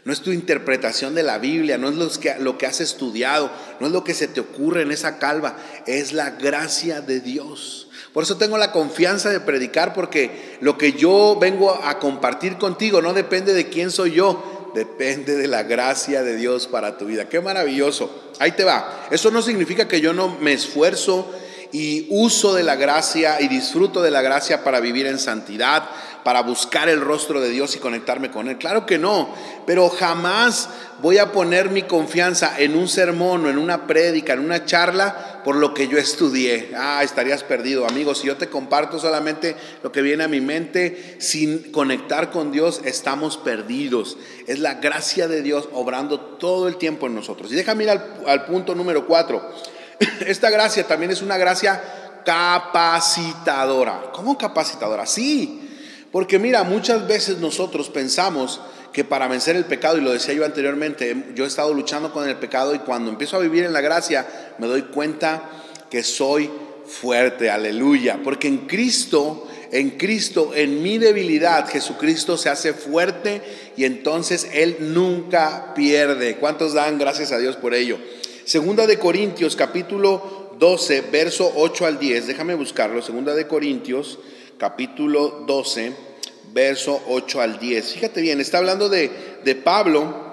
no 0.05 0.13
es 0.13 0.21
tu 0.21 0.33
interpretación 0.33 1.15
de 1.15 1.23
la 1.23 1.39
Biblia, 1.39 1.79
no 1.79 1.89
es 1.89 1.95
lo 1.95 2.11
que, 2.11 2.35
lo 2.41 2.59
que 2.59 2.67
has 2.67 2.81
estudiado, 2.81 3.51
no 3.79 3.87
es 3.87 3.93
lo 3.93 4.03
que 4.03 4.15
se 4.15 4.27
te 4.27 4.41
ocurre 4.41 4.83
en 4.83 4.91
esa 4.91 5.19
calva, 5.19 5.57
es 5.87 6.13
la 6.13 6.31
gracia 6.31 7.01
de 7.01 7.21
Dios. 7.21 7.89
Por 8.13 8.25
eso 8.25 8.37
tengo 8.37 8.59
la 8.59 8.73
confianza 8.73 9.31
de 9.31 9.41
predicar, 9.41 9.95
porque 9.95 10.59
lo 10.61 10.77
que 10.77 10.93
yo 10.93 11.39
vengo 11.41 11.73
a 11.73 11.99
compartir 11.99 12.59
contigo 12.59 13.01
no 13.01 13.15
depende 13.15 13.55
de 13.55 13.69
quién 13.69 13.93
soy 13.93 14.13
yo, 14.13 14.62
depende 14.75 15.37
de 15.37 15.49
la 15.49 15.63
gracia 15.63 16.23
de 16.23 16.37
Dios 16.37 16.67
para 16.67 16.99
tu 16.99 17.07
vida. 17.07 17.29
Qué 17.29 17.41
maravilloso. 17.41 18.33
Ahí 18.39 18.53
te 18.53 18.65
va. 18.65 19.07
Eso 19.11 19.31
no 19.31 19.43
significa 19.43 19.89
que 19.89 20.01
yo 20.01 20.13
no 20.13 20.37
me 20.41 20.53
esfuerzo 20.53 21.31
y 21.73 22.07
uso 22.11 22.55
de 22.55 22.63
la 22.63 22.77
gracia 22.77 23.41
y 23.41 23.49
disfruto 23.49 24.03
de 24.03 24.11
la 24.11 24.21
gracia 24.21 24.63
para 24.63 24.81
vivir 24.81 25.07
en 25.07 25.19
santidad, 25.19 25.89
para 26.25 26.43
buscar 26.43 26.89
el 26.89 27.01
rostro 27.01 27.41
de 27.41 27.51
Dios 27.51 27.75
y 27.75 27.79
conectarme 27.79 28.31
con 28.31 28.49
Él. 28.49 28.59
Claro 28.59 28.87
que 28.87 28.99
no, 28.99 29.35
pero 29.67 29.89
jamás 29.89 30.69
voy 31.01 31.19
a 31.19 31.33
poner 31.33 31.71
mi 31.71 31.83
confianza 31.83 32.59
en 32.59 32.77
un 32.77 32.89
sermón 32.89 33.45
o 33.45 33.51
en 33.51 33.59
una 33.59 33.87
prédica, 33.87 34.33
en 34.35 34.41
una 34.41 34.65
charla, 34.65 35.41
por 35.45 35.57
lo 35.57 35.75
que 35.75 35.89
yo 35.89 35.99
estudié. 35.99 36.73
Ah, 36.77 37.03
estarías 37.03 37.43
perdido, 37.43 37.87
amigos. 37.87 38.19
Si 38.19 38.29
yo 38.29 38.37
te 38.37 38.49
comparto 38.49 38.99
solamente 38.99 39.57
lo 39.83 39.91
que 39.91 40.03
viene 40.03 40.25
a 40.25 40.29
mi 40.29 40.41
mente 40.41 41.17
sin 41.19 41.73
conectar 41.73 42.31
con 42.31 42.53
Dios, 42.53 42.81
estamos 42.85 43.37
perdidos. 43.37 44.17
Es 44.47 44.61
la 44.61 44.75
gracia 44.75 45.27
de 45.27 45.43
Dios 45.43 45.69
obrando 45.73 46.21
todo 46.21 46.69
el 46.69 46.77
tiempo 46.77 47.07
en 47.07 47.17
nosotros. 47.17 47.51
Y 47.53 47.57
déjame 47.57 47.85
ir 47.85 47.91
al, 47.91 48.23
al 48.27 48.45
punto 48.45 48.75
número 48.75 49.07
cuatro. 49.07 49.43
Esta 50.27 50.51
gracia 50.51 50.87
también 50.87 51.11
es 51.11 51.23
una 51.23 51.37
gracia 51.37 51.83
capacitadora. 52.25 54.11
¿Cómo 54.13 54.39
capacitadora? 54.39 55.07
Sí, 55.07 55.62
porque 56.13 56.39
mira, 56.39 56.63
muchas 56.63 57.09
veces 57.09 57.39
nosotros 57.39 57.89
pensamos 57.89 58.61
que 58.93 59.03
para 59.03 59.27
vencer 59.27 59.57
el 59.57 59.65
pecado, 59.65 59.97
y 59.97 60.03
lo 60.03 60.13
decía 60.13 60.35
yo 60.35 60.45
anteriormente, 60.45 61.17
yo 61.35 61.45
he 61.45 61.49
estado 61.49 61.73
luchando 61.73 62.13
con 62.13 62.29
el 62.29 62.37
pecado 62.37 62.75
y 62.75 62.81
cuando 62.81 63.11
empiezo 63.11 63.37
a 63.37 63.41
vivir 63.41 63.65
en 63.65 63.73
la 63.73 63.81
gracia 63.81 64.55
me 64.59 64.67
doy 64.67 64.83
cuenta 64.83 65.51
que 65.91 66.03
soy 66.03 66.51
fuerte, 66.87 67.51
aleluya, 67.51 68.21
porque 68.23 68.49
en 68.49 68.67
Cristo, 68.67 69.49
en 69.71 69.91
Cristo, 69.93 70.53
en 70.55 70.83
mi 70.83 70.99
debilidad, 70.99 71.67
Jesucristo 71.67 72.37
se 72.37 72.51
hace 72.51 72.75
fuerte 72.75 73.41
y 73.79 73.85
entonces 73.85 74.49
Él 74.53 74.77
nunca 74.81 75.73
pierde. 75.75 76.37
¿Cuántos 76.37 76.75
dan 76.75 76.99
gracias 76.99 77.33
a 77.33 77.39
Dios 77.39 77.57
por 77.57 77.73
ello? 77.73 77.97
Segunda 78.45 78.87
de 78.87 78.99
Corintios 78.99 79.57
capítulo 79.57 80.51
12, 80.59 81.01
verso 81.13 81.51
8 81.57 81.87
al 81.87 81.99
10. 81.99 82.27
Déjame 82.27 82.55
buscarlo. 82.55 83.01
Segunda 83.01 83.35
de 83.35 83.47
Corintios 83.47 84.19
capítulo 84.59 85.45
12, 85.47 85.93
verso 86.53 87.01
8 87.09 87.41
al 87.41 87.59
10. 87.59 87.93
Fíjate 87.95 88.21
bien, 88.21 88.41
está 88.41 88.59
hablando 88.59 88.89
de, 88.89 89.11
de 89.45 89.55
Pablo 89.55 90.33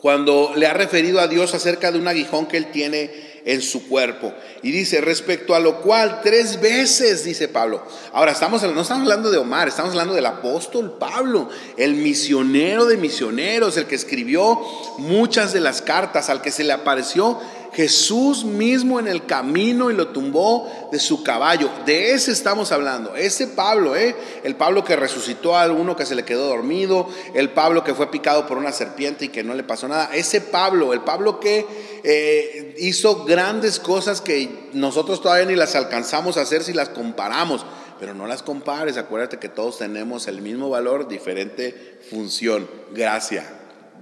cuando 0.00 0.52
le 0.56 0.66
ha 0.66 0.74
referido 0.74 1.20
a 1.20 1.28
Dios 1.28 1.54
acerca 1.54 1.92
de 1.92 1.98
un 1.98 2.08
aguijón 2.08 2.46
que 2.46 2.56
él 2.56 2.72
tiene 2.72 3.32
en 3.44 3.62
su 3.62 3.88
cuerpo. 3.88 4.32
Y 4.62 4.70
dice, 4.70 5.00
respecto 5.00 5.54
a 5.54 5.60
lo 5.60 5.80
cual 5.80 6.20
tres 6.22 6.60
veces, 6.60 7.24
dice 7.24 7.48
Pablo. 7.48 7.82
Ahora, 8.12 8.32
estamos, 8.32 8.62
no 8.62 8.80
estamos 8.80 9.02
hablando 9.02 9.30
de 9.30 9.38
Omar, 9.38 9.68
estamos 9.68 9.92
hablando 9.92 10.14
del 10.14 10.26
apóstol 10.26 10.96
Pablo, 10.98 11.48
el 11.76 11.94
misionero 11.94 12.86
de 12.86 12.96
misioneros, 12.96 13.76
el 13.76 13.86
que 13.86 13.94
escribió 13.94 14.60
muchas 14.98 15.52
de 15.52 15.60
las 15.60 15.82
cartas, 15.82 16.30
al 16.30 16.42
que 16.42 16.50
se 16.50 16.64
le 16.64 16.72
apareció 16.72 17.40
Jesús 17.74 18.44
mismo 18.44 19.00
en 19.00 19.08
el 19.08 19.24
camino 19.24 19.90
y 19.90 19.94
lo 19.94 20.08
tumbó 20.08 20.88
de 20.92 20.98
su 20.98 21.22
caballo. 21.22 21.70
De 21.86 22.12
ese 22.12 22.30
estamos 22.30 22.70
hablando. 22.70 23.16
Ese 23.16 23.46
Pablo, 23.46 23.96
¿eh? 23.96 24.14
el 24.44 24.56
Pablo 24.56 24.84
que 24.84 24.94
resucitó 24.94 25.56
a 25.56 25.62
alguno 25.62 25.96
que 25.96 26.04
se 26.04 26.14
le 26.14 26.24
quedó 26.24 26.48
dormido, 26.48 27.08
el 27.34 27.50
Pablo 27.50 27.82
que 27.82 27.94
fue 27.94 28.10
picado 28.10 28.46
por 28.46 28.58
una 28.58 28.72
serpiente 28.72 29.24
y 29.24 29.28
que 29.28 29.42
no 29.42 29.54
le 29.54 29.62
pasó 29.62 29.88
nada. 29.88 30.10
Ese 30.12 30.42
Pablo, 30.42 30.92
el 30.92 31.00
Pablo 31.00 31.40
que 31.40 31.66
eh, 32.04 32.74
hizo 32.78 33.24
grandes 33.24 33.80
cosas 33.80 34.20
que 34.20 34.68
nosotros 34.74 35.22
todavía 35.22 35.46
ni 35.46 35.56
las 35.56 35.74
alcanzamos 35.74 36.36
a 36.36 36.42
hacer 36.42 36.62
si 36.62 36.74
las 36.74 36.90
comparamos. 36.90 37.64
Pero 37.98 38.14
no 38.14 38.26
las 38.26 38.42
compares, 38.42 38.96
acuérdate 38.96 39.38
que 39.38 39.48
todos 39.48 39.78
tenemos 39.78 40.26
el 40.26 40.42
mismo 40.42 40.68
valor, 40.68 41.08
diferente 41.08 42.00
función. 42.10 42.68
Gracia. 42.92 43.46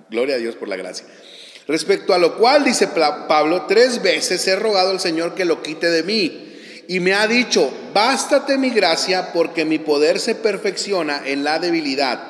Gloria 0.09 0.37
a 0.37 0.39
Dios 0.39 0.57
por 0.57 0.69
la 0.69 0.77
gracia. 0.77 1.07
Respecto 1.71 2.15
a 2.15 2.19
lo 2.19 2.37
cual, 2.37 2.65
dice 2.65 2.89
Pablo, 2.89 3.67
tres 3.69 4.03
veces 4.03 4.45
he 4.49 4.57
rogado 4.57 4.91
al 4.91 4.99
Señor 4.99 5.37
que 5.37 5.45
lo 5.45 5.63
quite 5.63 5.89
de 5.89 6.03
mí. 6.03 6.83
Y 6.89 6.99
me 6.99 7.15
ha 7.15 7.29
dicho, 7.29 7.73
bástate 7.95 8.59
mi 8.59 8.71
gracia 8.71 9.33
porque 9.33 9.65
mi 9.65 9.79
poder 9.79 10.19
se 10.19 10.35
perfecciona 10.35 11.23
en 11.25 11.45
la 11.45 11.61
debilidad. 11.61 12.25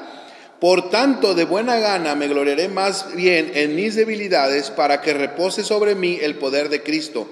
Por 0.60 0.90
tanto, 0.90 1.32
de 1.32 1.44
buena 1.44 1.78
gana 1.78 2.14
me 2.14 2.28
gloriaré 2.28 2.68
más 2.68 3.14
bien 3.14 3.52
en 3.54 3.74
mis 3.74 3.94
debilidades 3.94 4.68
para 4.68 5.00
que 5.00 5.14
repose 5.14 5.64
sobre 5.64 5.94
mí 5.94 6.18
el 6.20 6.34
poder 6.34 6.68
de 6.68 6.82
Cristo. 6.82 7.26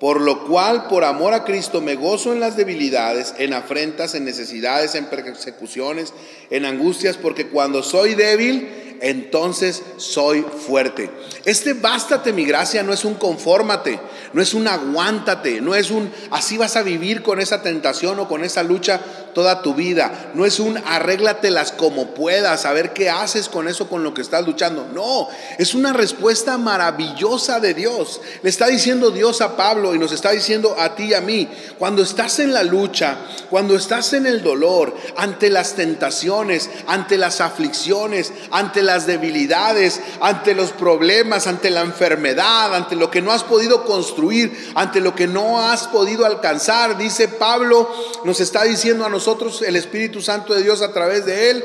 Por 0.00 0.20
lo 0.20 0.44
cual, 0.48 0.88
por 0.88 1.04
amor 1.04 1.32
a 1.32 1.44
Cristo, 1.44 1.80
me 1.80 1.94
gozo 1.94 2.32
en 2.32 2.40
las 2.40 2.56
debilidades, 2.56 3.36
en 3.38 3.52
afrentas, 3.52 4.16
en 4.16 4.24
necesidades, 4.24 4.96
en 4.96 5.04
persecuciones, 5.04 6.12
en 6.50 6.64
angustias, 6.64 7.16
porque 7.16 7.46
cuando 7.46 7.84
soy 7.84 8.16
débil, 8.16 8.91
entonces 9.02 9.82
soy 9.96 10.42
fuerte. 10.42 11.10
Este 11.44 11.74
bástate 11.74 12.32
mi 12.32 12.44
gracia 12.44 12.84
no 12.84 12.92
es 12.92 13.04
un 13.04 13.14
confórmate, 13.14 13.98
no 14.32 14.40
es 14.40 14.54
un 14.54 14.68
aguántate, 14.68 15.60
no 15.60 15.74
es 15.74 15.90
un 15.90 16.10
así 16.30 16.56
vas 16.56 16.76
a 16.76 16.82
vivir 16.82 17.22
con 17.22 17.40
esa 17.40 17.62
tentación 17.62 18.20
o 18.20 18.28
con 18.28 18.44
esa 18.44 18.62
lucha 18.62 19.00
toda 19.34 19.62
tu 19.62 19.74
vida, 19.74 20.30
no 20.34 20.44
es 20.44 20.60
un 20.60 20.78
arréglatelas 20.78 21.72
como 21.72 22.14
puedas, 22.14 22.64
a 22.64 22.72
ver 22.72 22.92
qué 22.92 23.10
haces 23.10 23.48
con 23.48 23.66
eso 23.66 23.88
con 23.88 24.04
lo 24.04 24.14
que 24.14 24.22
estás 24.22 24.46
luchando. 24.46 24.86
No, 24.92 25.28
es 25.58 25.74
una 25.74 25.92
respuesta 25.92 26.58
maravillosa 26.58 27.60
de 27.60 27.74
Dios. 27.74 28.20
Le 28.42 28.50
está 28.50 28.66
diciendo 28.66 29.10
Dios 29.10 29.40
a 29.40 29.56
Pablo 29.56 29.94
y 29.94 29.98
nos 29.98 30.12
está 30.12 30.30
diciendo 30.30 30.76
a 30.78 30.94
ti 30.94 31.04
y 31.04 31.14
a 31.14 31.20
mí, 31.20 31.48
cuando 31.78 32.02
estás 32.02 32.38
en 32.38 32.52
la 32.52 32.62
lucha, 32.62 33.16
cuando 33.50 33.74
estás 33.74 34.12
en 34.12 34.26
el 34.26 34.42
dolor, 34.42 34.94
ante 35.16 35.50
las 35.50 35.74
tentaciones, 35.74 36.70
ante 36.86 37.18
las 37.18 37.40
aflicciones, 37.40 38.32
ante 38.50 38.82
las 38.92 39.06
debilidades, 39.06 40.00
ante 40.20 40.54
los 40.54 40.70
problemas, 40.72 41.46
ante 41.46 41.70
la 41.70 41.80
enfermedad, 41.80 42.74
ante 42.74 42.94
lo 42.94 43.10
que 43.10 43.22
no 43.22 43.32
has 43.32 43.42
podido 43.42 43.84
construir, 43.84 44.52
ante 44.74 45.00
lo 45.00 45.14
que 45.14 45.26
no 45.26 45.66
has 45.66 45.88
podido 45.88 46.26
alcanzar. 46.26 46.98
Dice 46.98 47.28
Pablo, 47.28 47.90
nos 48.24 48.40
está 48.40 48.64
diciendo 48.64 49.06
a 49.06 49.08
nosotros 49.08 49.62
el 49.62 49.76
Espíritu 49.76 50.20
Santo 50.20 50.52
de 50.52 50.62
Dios 50.62 50.82
a 50.82 50.92
través 50.92 51.24
de 51.24 51.50
él, 51.50 51.64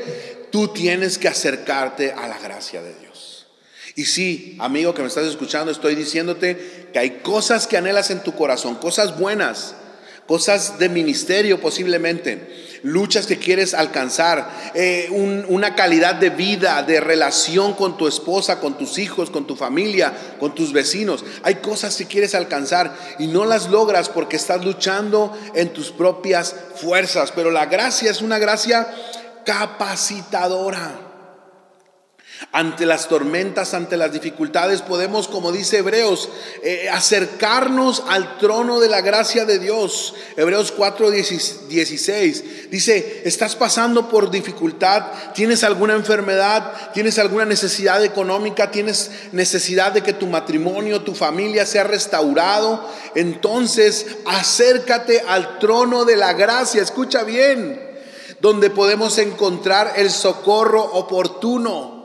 tú 0.51 0.69
tienes 0.69 1.17
que 1.17 1.27
acercarte 1.27 2.13
a 2.13 2.27
la 2.27 2.39
gracia 2.39 2.81
de 2.81 2.95
Dios. 2.95 3.47
Y 3.95 4.05
sí, 4.05 4.55
amigo 4.59 4.93
que 4.93 5.01
me 5.01 5.09
estás 5.09 5.25
escuchando, 5.25 5.71
estoy 5.71 5.95
diciéndote 5.95 6.89
que 6.93 6.99
hay 6.99 7.19
cosas 7.19 7.67
que 7.67 7.77
anhelas 7.77 8.09
en 8.09 8.23
tu 8.23 8.35
corazón, 8.35 8.75
cosas 8.75 9.19
buenas, 9.19 9.75
cosas 10.27 10.77
de 10.77 10.89
ministerio 10.89 11.59
posiblemente 11.59 12.67
luchas 12.83 13.25
que 13.25 13.37
quieres 13.37 13.73
alcanzar, 13.73 14.71
eh, 14.73 15.07
una 15.09 15.75
calidad 15.75 16.15
de 16.15 16.29
vida, 16.29 16.83
de 16.83 16.99
relación 16.99 17.73
con 17.73 17.97
tu 17.97 18.07
esposa, 18.07 18.59
con 18.59 18.77
tus 18.77 18.97
hijos, 18.97 19.29
con 19.29 19.47
tu 19.47 19.55
familia, 19.55 20.13
con 20.39 20.53
tus 20.53 20.73
vecinos. 20.73 21.23
Hay 21.43 21.55
cosas 21.55 21.95
que 21.95 22.05
quieres 22.05 22.35
alcanzar 22.35 22.95
y 23.19 23.27
no 23.27 23.45
las 23.45 23.69
logras 23.69 24.09
porque 24.09 24.35
estás 24.35 24.63
luchando 24.63 25.37
en 25.55 25.73
tus 25.73 25.91
propias 25.91 26.55
fuerzas. 26.75 27.31
Pero 27.31 27.51
la 27.51 27.65
gracia 27.65 28.11
es 28.11 28.21
una 28.21 28.37
gracia 28.37 28.87
capacitadora. 29.45 31.06
Ante 32.57 32.87
las 32.87 33.07
tormentas, 33.07 33.75
ante 33.75 33.97
las 33.97 34.11
dificultades, 34.11 34.81
podemos, 34.81 35.27
como 35.27 35.51
dice 35.51 35.77
Hebreos, 35.77 36.27
eh, 36.63 36.89
acercarnos 36.91 38.01
al 38.07 38.39
trono 38.39 38.79
de 38.79 38.89
la 38.89 39.01
gracia 39.01 39.45
de 39.45 39.59
Dios. 39.59 40.15
Hebreos 40.35 40.71
4, 40.71 41.11
16 41.11 42.43
dice, 42.71 43.21
estás 43.25 43.55
pasando 43.55 44.09
por 44.09 44.31
dificultad, 44.31 45.03
tienes 45.35 45.63
alguna 45.63 45.93
enfermedad, 45.93 46.91
tienes 46.95 47.19
alguna 47.19 47.45
necesidad 47.45 48.03
económica, 48.03 48.71
tienes 48.71 49.11
necesidad 49.33 49.91
de 49.91 50.01
que 50.01 50.13
tu 50.13 50.25
matrimonio, 50.25 51.03
tu 51.03 51.13
familia 51.13 51.63
sea 51.63 51.83
restaurado. 51.83 52.89
Entonces, 53.13 54.07
acércate 54.25 55.21
al 55.27 55.59
trono 55.59 56.05
de 56.05 56.15
la 56.15 56.33
gracia, 56.33 56.81
escucha 56.81 57.21
bien, 57.21 57.79
donde 58.41 58.71
podemos 58.71 59.19
encontrar 59.19 59.93
el 59.97 60.09
socorro 60.09 60.83
oportuno. 60.83 61.96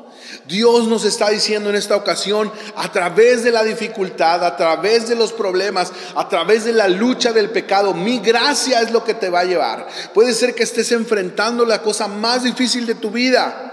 Dios 0.47 0.89
nos 0.89 1.05
está 1.05 1.31
diciendo 1.31 1.71
en 1.71 1.77
esta 1.77 1.97
ocasión, 1.97 2.53
a 2.77 2.91
través 2.91 3.45
de 3.45 3.53
la 3.53 3.63
dificultad, 3.63 4.45
a 4.45 4.57
través 4.57 5.09
de 5.09 5.15
los 5.15 5.33
problemas, 5.33 5.93
a 6.15 6.29
través 6.29 6.65
de 6.65 6.73
la 6.73 6.89
lucha 6.89 7.33
del 7.33 7.51
pecado, 7.51 7.95
mi 7.95 8.19
gracia 8.19 8.81
es 8.81 8.91
lo 8.91 9.05
que 9.05 9.15
te 9.15 9.31
va 9.31 9.41
a 9.41 9.45
llevar. 9.45 9.87
Puede 10.13 10.35
ser 10.35 10.55
que 10.55 10.65
estés 10.65 10.93
enfrentando 10.93 11.65
la 11.65 11.83
cosa 11.83 12.09
más 12.09 12.43
difícil 12.43 12.87
de 12.87 12.95
tu 12.95 13.11
vida. 13.11 13.69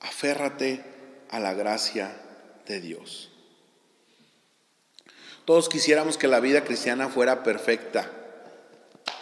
Aférrate 0.00 0.84
a 1.30 1.38
la 1.38 1.54
gracia 1.54 2.16
de 2.66 2.80
Dios. 2.80 3.30
Todos 5.44 5.68
quisiéramos 5.68 6.16
que 6.16 6.28
la 6.28 6.40
vida 6.40 6.64
cristiana 6.64 7.08
fuera 7.08 7.42
perfecta. 7.42 8.10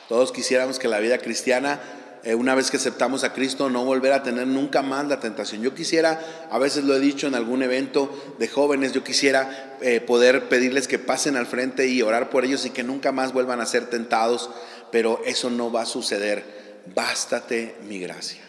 Todos 0.09 0.31
quisiéramos 0.31 0.79
que 0.79 0.89
la 0.89 1.01
vida 1.01 1.19
cristiana 1.19 1.81
eh, 2.25 2.35
una 2.37 2.55
vez 2.55 2.71
que 2.71 2.77
aceptamos 2.77 3.25
a 3.25 3.33
Cristo, 3.33 3.69
no 3.69 3.85
volver 3.85 4.13
a 4.13 4.23
tener 4.23 4.47
nunca 4.47 4.83
más 4.83 5.07
la 5.09 5.19
tentación. 5.19 5.61
Yo 5.61 5.75
quisiera, 5.75 6.21
a 6.51 6.59
veces 6.59 6.85
lo 6.85 6.95
he 6.95 7.01
dicho 7.01 7.27
en 7.27 7.35
algún 7.35 7.63
evento 7.63 8.37
de 8.39 8.47
jóvenes, 8.47 8.93
yo 8.93 9.03
quisiera 9.03 9.77
eh, 9.81 10.01
poder 10.01 10.49
pedirles 10.49 10.87
que 10.87 11.01
pasen 11.01 11.37
al 11.37 11.47
frente 11.47 11.89
y 11.89 12.01
orar 12.01 12.31
por 12.31 12.45
ellos 12.45 12.65
y 12.65 12.71
que 12.71 12.85
nunca 12.85 13.11
más 13.11 13.33
vuelvan 13.33 13.61
a 13.61 13.67
ser 13.67 13.91
tentados, 13.91 14.51
pero 14.93 15.21
eso 15.25 15.51
no 15.51 15.73
va 15.73 15.83
a 15.83 15.87
suceder. 15.87 16.83
Bástate 16.95 17.75
mi 17.89 17.99
gracia. 17.99 18.43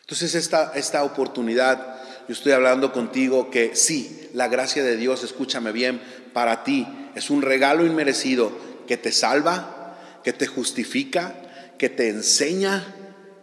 Entonces 0.00 0.34
esta, 0.34 0.72
esta 0.74 1.04
oportunidad, 1.04 1.96
yo 2.26 2.32
estoy 2.32 2.52
hablando 2.52 2.92
contigo 2.92 3.50
que 3.50 3.76
sí, 3.76 4.30
la 4.32 4.48
gracia 4.48 4.82
de 4.82 4.96
Dios, 4.96 5.24
escúchame 5.24 5.72
bien, 5.72 6.00
para 6.32 6.64
ti 6.64 6.86
es 7.14 7.28
un 7.28 7.42
regalo 7.42 7.84
inmerecido 7.84 8.50
que 8.86 8.96
te 8.96 9.12
salva, 9.12 9.98
que 10.24 10.32
te 10.32 10.46
justifica, 10.46 11.34
que 11.78 11.88
te 11.88 12.08
enseña, 12.08 12.94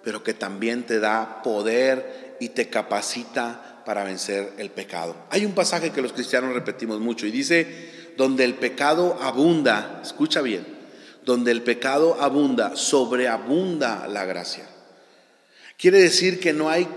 pero 0.03 0.23
que 0.23 0.33
también 0.33 0.83
te 0.83 0.99
da 0.99 1.41
poder 1.41 2.35
y 2.39 2.49
te 2.49 2.69
capacita 2.69 3.81
para 3.85 4.03
vencer 4.03 4.53
el 4.57 4.69
pecado. 4.69 5.15
Hay 5.29 5.45
un 5.45 5.53
pasaje 5.53 5.91
que 5.91 6.01
los 6.01 6.13
cristianos 6.13 6.53
repetimos 6.53 6.99
mucho 6.99 7.25
y 7.25 7.31
dice, 7.31 8.13
donde 8.17 8.43
el 8.43 8.55
pecado 8.55 9.17
abunda, 9.21 10.01
escucha 10.03 10.41
bien, 10.41 10.65
donde 11.23 11.51
el 11.51 11.63
pecado 11.63 12.17
abunda, 12.19 12.75
sobreabunda 12.75 14.07
la 14.07 14.25
gracia. 14.25 14.67
Quiere 15.77 15.99
decir 15.99 16.39
que 16.39 16.53
no 16.53 16.69
hay, 16.69 16.87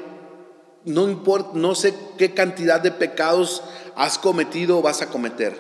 no 0.85 1.09
importa, 1.09 1.51
no 1.55 1.75
sé 1.75 1.95
qué 2.17 2.35
cantidad 2.35 2.81
de 2.81 2.93
pecados 2.93 3.63
has 3.97 4.19
cometido 4.19 4.79
o 4.79 4.83
vas 4.83 5.03
a 5.03 5.09
cometer. 5.09 5.57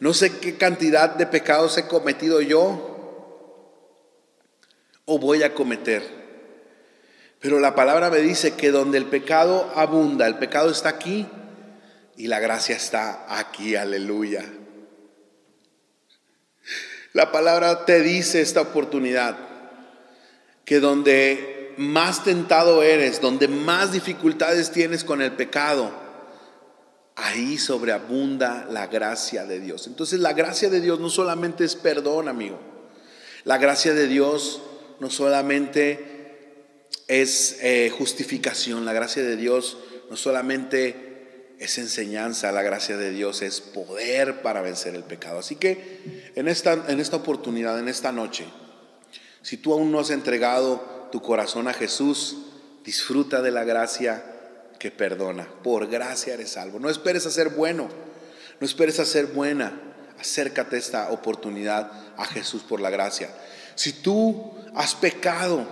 No 0.00 0.14
sé 0.14 0.38
qué 0.38 0.56
cantidad 0.56 1.14
de 1.16 1.26
pecados 1.26 1.76
he 1.76 1.86
cometido 1.86 2.40
yo 2.40 2.97
o 5.08 5.18
voy 5.18 5.42
a 5.42 5.54
cometer. 5.54 6.02
Pero 7.40 7.60
la 7.60 7.74
palabra 7.74 8.10
me 8.10 8.18
dice 8.18 8.54
que 8.54 8.70
donde 8.70 8.98
el 8.98 9.06
pecado 9.06 9.72
abunda, 9.74 10.26
el 10.26 10.36
pecado 10.36 10.70
está 10.70 10.90
aquí 10.90 11.26
y 12.16 12.26
la 12.26 12.40
gracia 12.40 12.76
está 12.76 13.24
aquí, 13.38 13.74
aleluya. 13.74 14.44
La 17.14 17.32
palabra 17.32 17.86
te 17.86 18.02
dice 18.02 18.42
esta 18.42 18.60
oportunidad, 18.60 19.38
que 20.66 20.78
donde 20.78 21.74
más 21.78 22.22
tentado 22.22 22.82
eres, 22.82 23.22
donde 23.22 23.48
más 23.48 23.92
dificultades 23.92 24.72
tienes 24.72 25.04
con 25.04 25.22
el 25.22 25.32
pecado, 25.32 25.90
ahí 27.16 27.56
sobreabunda 27.56 28.66
la 28.70 28.88
gracia 28.88 29.46
de 29.46 29.58
Dios. 29.58 29.86
Entonces 29.86 30.20
la 30.20 30.34
gracia 30.34 30.68
de 30.68 30.82
Dios 30.82 31.00
no 31.00 31.08
solamente 31.08 31.64
es 31.64 31.76
perdón, 31.76 32.28
amigo. 32.28 32.60
La 33.44 33.56
gracia 33.56 33.94
de 33.94 34.06
Dios 34.06 34.60
no 35.00 35.10
solamente 35.10 36.18
es 37.06 37.58
eh, 37.62 37.90
justificación, 37.96 38.84
la 38.84 38.92
gracia 38.92 39.22
de 39.22 39.36
Dios 39.36 39.78
no 40.10 40.16
solamente 40.16 41.08
es 41.58 41.78
enseñanza, 41.78 42.52
la 42.52 42.62
gracia 42.62 42.96
de 42.96 43.10
Dios 43.10 43.42
es 43.42 43.60
poder 43.60 44.42
para 44.42 44.62
vencer 44.62 44.94
el 44.94 45.02
pecado. 45.02 45.38
Así 45.38 45.56
que 45.56 46.30
en 46.34 46.48
esta, 46.48 46.72
en 46.88 47.00
esta 47.00 47.16
oportunidad, 47.16 47.78
en 47.78 47.88
esta 47.88 48.12
noche, 48.12 48.46
si 49.42 49.56
tú 49.56 49.72
aún 49.72 49.90
no 49.90 50.00
has 50.00 50.10
entregado 50.10 51.08
tu 51.10 51.20
corazón 51.20 51.68
a 51.68 51.72
Jesús, 51.72 52.36
disfruta 52.84 53.42
de 53.42 53.50
la 53.50 53.64
gracia 53.64 54.24
que 54.78 54.90
perdona. 54.90 55.48
Por 55.62 55.88
gracia 55.88 56.34
eres 56.34 56.50
salvo. 56.50 56.78
No 56.78 56.88
esperes 56.90 57.26
a 57.26 57.30
ser 57.30 57.50
bueno, 57.50 57.88
no 58.60 58.66
esperes 58.66 59.00
a 59.00 59.04
ser 59.04 59.26
buena. 59.26 59.72
Acércate 60.18 60.76
esta 60.76 61.10
oportunidad 61.10 61.90
a 62.16 62.24
Jesús 62.24 62.62
por 62.62 62.80
la 62.80 62.90
gracia. 62.90 63.30
Si 63.78 63.92
tú 63.92 64.50
has 64.74 64.96
pecado 64.96 65.64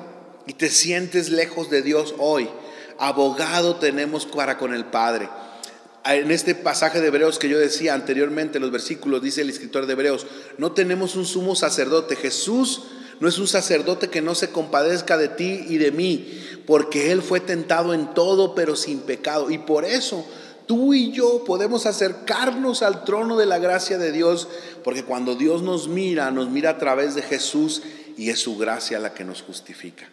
y 0.46 0.52
te 0.52 0.70
sientes 0.70 1.28
lejos 1.28 1.70
de 1.70 1.82
Dios 1.82 2.14
hoy, 2.18 2.48
abogado 3.00 3.80
tenemos 3.80 4.26
para 4.26 4.58
con 4.58 4.72
el 4.72 4.84
Padre. 4.84 5.28
En 6.04 6.30
este 6.30 6.54
pasaje 6.54 7.00
de 7.00 7.08
Hebreos 7.08 7.40
que 7.40 7.48
yo 7.48 7.58
decía 7.58 7.94
anteriormente, 7.94 8.58
en 8.58 8.62
los 8.62 8.70
versículos, 8.70 9.22
dice 9.22 9.40
el 9.40 9.50
escritor 9.50 9.86
de 9.86 9.94
Hebreos, 9.94 10.24
no 10.56 10.70
tenemos 10.70 11.16
un 11.16 11.26
sumo 11.26 11.56
sacerdote. 11.56 12.14
Jesús 12.14 12.84
no 13.18 13.26
es 13.26 13.38
un 13.38 13.48
sacerdote 13.48 14.08
que 14.08 14.22
no 14.22 14.36
se 14.36 14.50
compadezca 14.50 15.18
de 15.18 15.26
ti 15.26 15.66
y 15.68 15.78
de 15.78 15.90
mí, 15.90 16.62
porque 16.64 17.10
Él 17.10 17.22
fue 17.22 17.40
tentado 17.40 17.92
en 17.92 18.14
todo, 18.14 18.54
pero 18.54 18.76
sin 18.76 19.00
pecado. 19.00 19.50
Y 19.50 19.58
por 19.58 19.84
eso 19.84 20.24
tú 20.66 20.94
y 20.94 21.12
yo 21.12 21.44
podemos 21.44 21.86
acercarnos 21.86 22.82
al 22.82 23.04
trono 23.04 23.36
de 23.36 23.46
la 23.46 23.58
gracia 23.58 23.98
de 23.98 24.12
Dios, 24.12 24.48
porque 24.84 25.04
cuando 25.04 25.34
Dios 25.34 25.62
nos 25.62 25.88
mira, 25.88 26.30
nos 26.30 26.50
mira 26.50 26.70
a 26.70 26.78
través 26.78 27.14
de 27.14 27.22
Jesús 27.22 27.82
y 28.16 28.30
es 28.30 28.40
su 28.40 28.56
gracia 28.56 28.98
la 28.98 29.14
que 29.14 29.24
nos 29.24 29.42
justifica. 29.42 30.08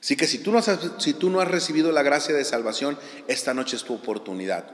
Así 0.00 0.16
que 0.16 0.26
si 0.26 0.38
tú 0.38 0.50
no 0.50 0.58
has, 0.58 0.70
si 0.98 1.14
tú 1.14 1.30
no 1.30 1.40
has 1.40 1.48
recibido 1.48 1.92
la 1.92 2.02
gracia 2.02 2.34
de 2.34 2.44
salvación, 2.44 2.98
esta 3.28 3.54
noche 3.54 3.76
es 3.76 3.84
tu 3.84 3.94
oportunidad. 3.94 4.64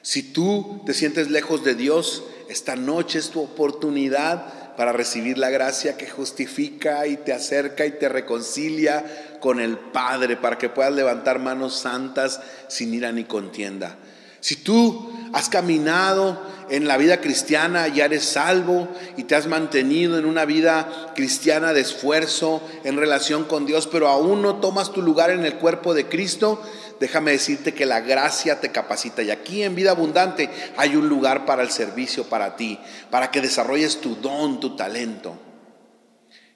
Si 0.00 0.22
tú 0.22 0.82
te 0.86 0.94
sientes 0.94 1.30
lejos 1.30 1.64
de 1.64 1.74
Dios, 1.74 2.22
esta 2.48 2.76
noche 2.76 3.18
es 3.18 3.30
tu 3.30 3.42
oportunidad 3.42 4.76
para 4.76 4.92
recibir 4.92 5.36
la 5.36 5.50
gracia 5.50 5.96
que 5.96 6.08
justifica 6.08 7.06
y 7.06 7.16
te 7.16 7.32
acerca 7.32 7.86
y 7.86 7.92
te 7.92 8.08
reconcilia 8.08 9.38
con 9.40 9.58
el 9.58 9.76
Padre, 9.76 10.36
para 10.36 10.58
que 10.58 10.68
puedas 10.68 10.92
levantar 10.92 11.38
manos 11.38 11.76
santas 11.76 12.40
sin 12.68 12.94
ira 12.94 13.10
ni 13.10 13.24
contienda. 13.24 13.98
Si 14.46 14.54
tú 14.54 15.10
has 15.32 15.48
caminado 15.48 16.40
en 16.70 16.86
la 16.86 16.98
vida 16.98 17.20
cristiana, 17.20 17.88
ya 17.88 18.04
eres 18.04 18.22
salvo 18.24 18.86
y 19.16 19.24
te 19.24 19.34
has 19.34 19.48
mantenido 19.48 20.20
en 20.20 20.24
una 20.24 20.44
vida 20.44 21.10
cristiana 21.16 21.72
de 21.72 21.80
esfuerzo 21.80 22.62
en 22.84 22.96
relación 22.96 23.42
con 23.42 23.66
Dios, 23.66 23.88
pero 23.88 24.06
aún 24.06 24.42
no 24.42 24.60
tomas 24.60 24.92
tu 24.92 25.02
lugar 25.02 25.30
en 25.30 25.44
el 25.44 25.56
cuerpo 25.56 25.94
de 25.94 26.06
Cristo, 26.06 26.62
déjame 27.00 27.32
decirte 27.32 27.74
que 27.74 27.86
la 27.86 28.02
gracia 28.02 28.60
te 28.60 28.70
capacita. 28.70 29.20
Y 29.24 29.32
aquí 29.32 29.64
en 29.64 29.74
vida 29.74 29.90
abundante 29.90 30.48
hay 30.76 30.94
un 30.94 31.08
lugar 31.08 31.44
para 31.44 31.64
el 31.64 31.72
servicio 31.72 32.28
para 32.28 32.54
ti, 32.54 32.78
para 33.10 33.32
que 33.32 33.40
desarrolles 33.40 34.00
tu 34.00 34.14
don, 34.14 34.60
tu 34.60 34.76
talento. 34.76 35.36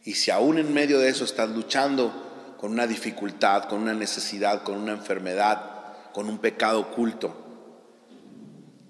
Y 0.04 0.14
si 0.14 0.30
aún 0.30 0.58
en 0.58 0.72
medio 0.72 1.00
de 1.00 1.08
eso 1.08 1.24
estás 1.24 1.48
luchando 1.48 2.54
con 2.56 2.70
una 2.70 2.86
dificultad, 2.86 3.64
con 3.64 3.82
una 3.82 3.94
necesidad, 3.94 4.62
con 4.62 4.76
una 4.76 4.92
enfermedad, 4.92 5.60
con 6.12 6.28
un 6.28 6.38
pecado 6.38 6.78
oculto, 6.78 7.49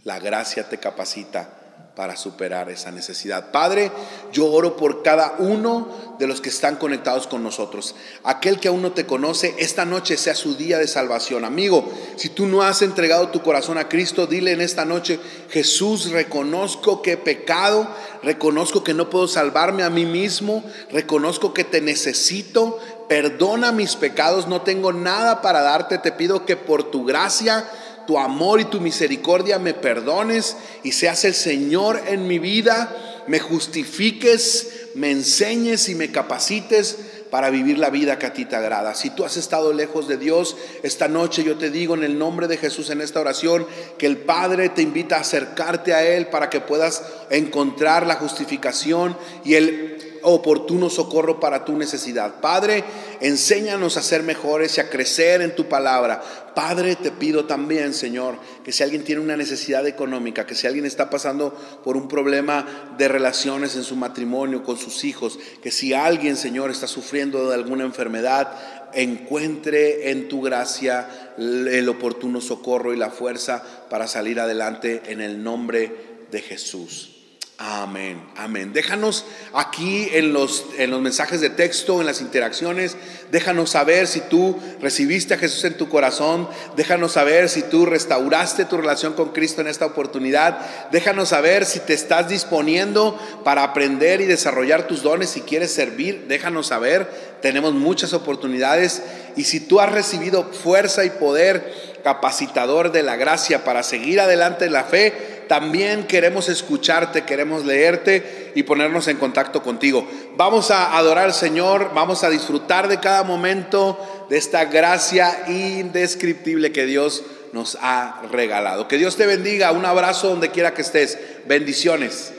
la 0.04 0.18
gracia 0.18 0.68
te 0.68 0.78
capacita 0.78 1.60
para 1.94 2.16
superar 2.16 2.70
esa 2.70 2.90
necesidad. 2.90 3.50
Padre, 3.50 3.90
yo 4.32 4.50
oro 4.50 4.76
por 4.76 5.02
cada 5.02 5.34
uno 5.38 6.16
de 6.18 6.26
los 6.26 6.40
que 6.40 6.48
están 6.48 6.76
conectados 6.76 7.26
con 7.26 7.42
nosotros. 7.42 7.94
Aquel 8.22 8.58
que 8.58 8.68
aún 8.68 8.80
no 8.80 8.92
te 8.92 9.06
conoce, 9.06 9.54
esta 9.58 9.84
noche 9.84 10.16
sea 10.16 10.34
su 10.34 10.54
día 10.54 10.78
de 10.78 10.86
salvación. 10.86 11.44
Amigo, 11.44 11.92
si 12.16 12.30
tú 12.30 12.46
no 12.46 12.62
has 12.62 12.80
entregado 12.80 13.28
tu 13.28 13.42
corazón 13.42 13.76
a 13.76 13.88
Cristo, 13.88 14.26
dile 14.26 14.52
en 14.52 14.60
esta 14.60 14.84
noche, 14.84 15.20
Jesús, 15.50 16.10
reconozco 16.10 17.02
que 17.02 17.12
he 17.12 17.16
pecado, 17.18 17.86
reconozco 18.22 18.82
que 18.82 18.94
no 18.94 19.10
puedo 19.10 19.28
salvarme 19.28 19.82
a 19.82 19.90
mí 19.90 20.06
mismo, 20.06 20.64
reconozco 20.90 21.52
que 21.52 21.64
te 21.64 21.82
necesito, 21.82 22.78
perdona 23.08 23.72
mis 23.72 23.96
pecados, 23.96 24.46
no 24.46 24.62
tengo 24.62 24.92
nada 24.92 25.42
para 25.42 25.60
darte, 25.60 25.98
te 25.98 26.12
pido 26.12 26.46
que 26.46 26.56
por 26.56 26.90
tu 26.90 27.04
gracia 27.04 27.68
tu 28.10 28.18
amor 28.18 28.60
y 28.60 28.64
tu 28.64 28.80
misericordia 28.80 29.60
me 29.60 29.72
perdones 29.72 30.56
y 30.82 30.90
seas 30.90 31.24
el 31.24 31.32
Señor 31.32 32.02
en 32.08 32.26
mi 32.26 32.40
vida, 32.40 33.22
me 33.28 33.38
justifiques, 33.38 34.88
me 34.96 35.12
enseñes 35.12 35.88
y 35.88 35.94
me 35.94 36.10
capacites 36.10 36.98
para 37.30 37.50
vivir 37.50 37.78
la 37.78 37.88
vida 37.88 38.18
que 38.18 38.26
a 38.26 38.32
ti 38.32 38.46
te 38.46 38.56
agrada. 38.56 38.96
Si 38.96 39.10
tú 39.10 39.24
has 39.24 39.36
estado 39.36 39.72
lejos 39.72 40.08
de 40.08 40.16
Dios, 40.16 40.56
esta 40.82 41.06
noche 41.06 41.44
yo 41.44 41.56
te 41.56 41.70
digo 41.70 41.94
en 41.94 42.02
el 42.02 42.18
nombre 42.18 42.48
de 42.48 42.56
Jesús 42.56 42.90
en 42.90 43.00
esta 43.00 43.20
oración 43.20 43.64
que 43.96 44.06
el 44.06 44.16
Padre 44.16 44.70
te 44.70 44.82
invita 44.82 45.18
a 45.18 45.20
acercarte 45.20 45.94
a 45.94 46.04
Él 46.04 46.26
para 46.26 46.50
que 46.50 46.60
puedas 46.60 47.04
encontrar 47.30 48.08
la 48.08 48.16
justificación 48.16 49.16
y 49.44 49.54
el 49.54 50.09
oportuno 50.22 50.90
socorro 50.90 51.40
para 51.40 51.64
tu 51.64 51.76
necesidad. 51.76 52.40
Padre, 52.40 52.84
enséñanos 53.20 53.96
a 53.96 54.02
ser 54.02 54.22
mejores 54.22 54.76
y 54.76 54.80
a 54.80 54.88
crecer 54.90 55.42
en 55.42 55.54
tu 55.54 55.68
palabra. 55.68 56.22
Padre, 56.54 56.96
te 56.96 57.10
pido 57.10 57.44
también, 57.44 57.94
Señor, 57.94 58.36
que 58.64 58.72
si 58.72 58.82
alguien 58.82 59.04
tiene 59.04 59.20
una 59.20 59.36
necesidad 59.36 59.86
económica, 59.86 60.46
que 60.46 60.54
si 60.54 60.66
alguien 60.66 60.84
está 60.84 61.10
pasando 61.10 61.54
por 61.84 61.96
un 61.96 62.08
problema 62.08 62.94
de 62.98 63.08
relaciones 63.08 63.76
en 63.76 63.84
su 63.84 63.96
matrimonio 63.96 64.62
con 64.62 64.76
sus 64.76 65.04
hijos, 65.04 65.38
que 65.62 65.70
si 65.70 65.94
alguien, 65.94 66.36
Señor, 66.36 66.70
está 66.70 66.86
sufriendo 66.86 67.48
de 67.48 67.54
alguna 67.54 67.84
enfermedad, 67.84 68.52
encuentre 68.94 70.10
en 70.10 70.28
tu 70.28 70.42
gracia 70.42 71.32
el 71.38 71.88
oportuno 71.88 72.40
socorro 72.40 72.92
y 72.92 72.96
la 72.96 73.10
fuerza 73.10 73.62
para 73.88 74.06
salir 74.06 74.40
adelante 74.40 75.02
en 75.06 75.20
el 75.20 75.42
nombre 75.42 76.26
de 76.30 76.40
Jesús. 76.40 77.19
Amén, 77.62 78.18
amén. 78.38 78.72
Déjanos 78.72 79.26
aquí 79.52 80.08
en 80.12 80.32
los, 80.32 80.64
en 80.78 80.90
los 80.90 81.02
mensajes 81.02 81.42
de 81.42 81.50
texto, 81.50 82.00
en 82.00 82.06
las 82.06 82.22
interacciones, 82.22 82.96
déjanos 83.30 83.68
saber 83.68 84.06
si 84.06 84.22
tú 84.22 84.58
recibiste 84.80 85.34
a 85.34 85.36
Jesús 85.36 85.62
en 85.64 85.76
tu 85.76 85.90
corazón, 85.90 86.48
déjanos 86.74 87.12
saber 87.12 87.50
si 87.50 87.60
tú 87.60 87.84
restauraste 87.84 88.64
tu 88.64 88.78
relación 88.78 89.12
con 89.12 89.32
Cristo 89.32 89.60
en 89.60 89.66
esta 89.66 89.84
oportunidad, 89.84 90.58
déjanos 90.90 91.28
saber 91.28 91.66
si 91.66 91.80
te 91.80 91.92
estás 91.92 92.30
disponiendo 92.30 93.20
para 93.44 93.62
aprender 93.62 94.22
y 94.22 94.24
desarrollar 94.24 94.86
tus 94.86 95.02
dones, 95.02 95.28
si 95.28 95.42
quieres 95.42 95.70
servir, 95.70 96.28
déjanos 96.28 96.68
saber, 96.68 97.10
tenemos 97.42 97.74
muchas 97.74 98.14
oportunidades 98.14 99.02
y 99.36 99.44
si 99.44 99.60
tú 99.60 99.80
has 99.80 99.92
recibido 99.92 100.44
fuerza 100.44 101.04
y 101.04 101.10
poder 101.10 101.89
capacitador 102.02 102.92
de 102.92 103.02
la 103.02 103.16
gracia 103.16 103.64
para 103.64 103.82
seguir 103.82 104.20
adelante 104.20 104.66
en 104.66 104.72
la 104.72 104.84
fe, 104.84 105.40
también 105.48 106.06
queremos 106.06 106.48
escucharte, 106.48 107.24
queremos 107.24 107.64
leerte 107.64 108.52
y 108.54 108.62
ponernos 108.62 109.08
en 109.08 109.16
contacto 109.16 109.62
contigo. 109.62 110.08
Vamos 110.36 110.70
a 110.70 110.96
adorar 110.96 111.24
al 111.24 111.34
Señor, 111.34 111.90
vamos 111.92 112.22
a 112.22 112.30
disfrutar 112.30 112.86
de 112.86 113.00
cada 113.00 113.24
momento 113.24 114.26
de 114.30 114.38
esta 114.38 114.66
gracia 114.66 115.44
indescriptible 115.48 116.70
que 116.70 116.86
Dios 116.86 117.24
nos 117.52 117.76
ha 117.80 118.22
regalado. 118.30 118.86
Que 118.86 118.96
Dios 118.96 119.16
te 119.16 119.26
bendiga, 119.26 119.72
un 119.72 119.84
abrazo 119.84 120.28
donde 120.28 120.50
quiera 120.50 120.72
que 120.72 120.82
estés. 120.82 121.18
Bendiciones. 121.46 122.32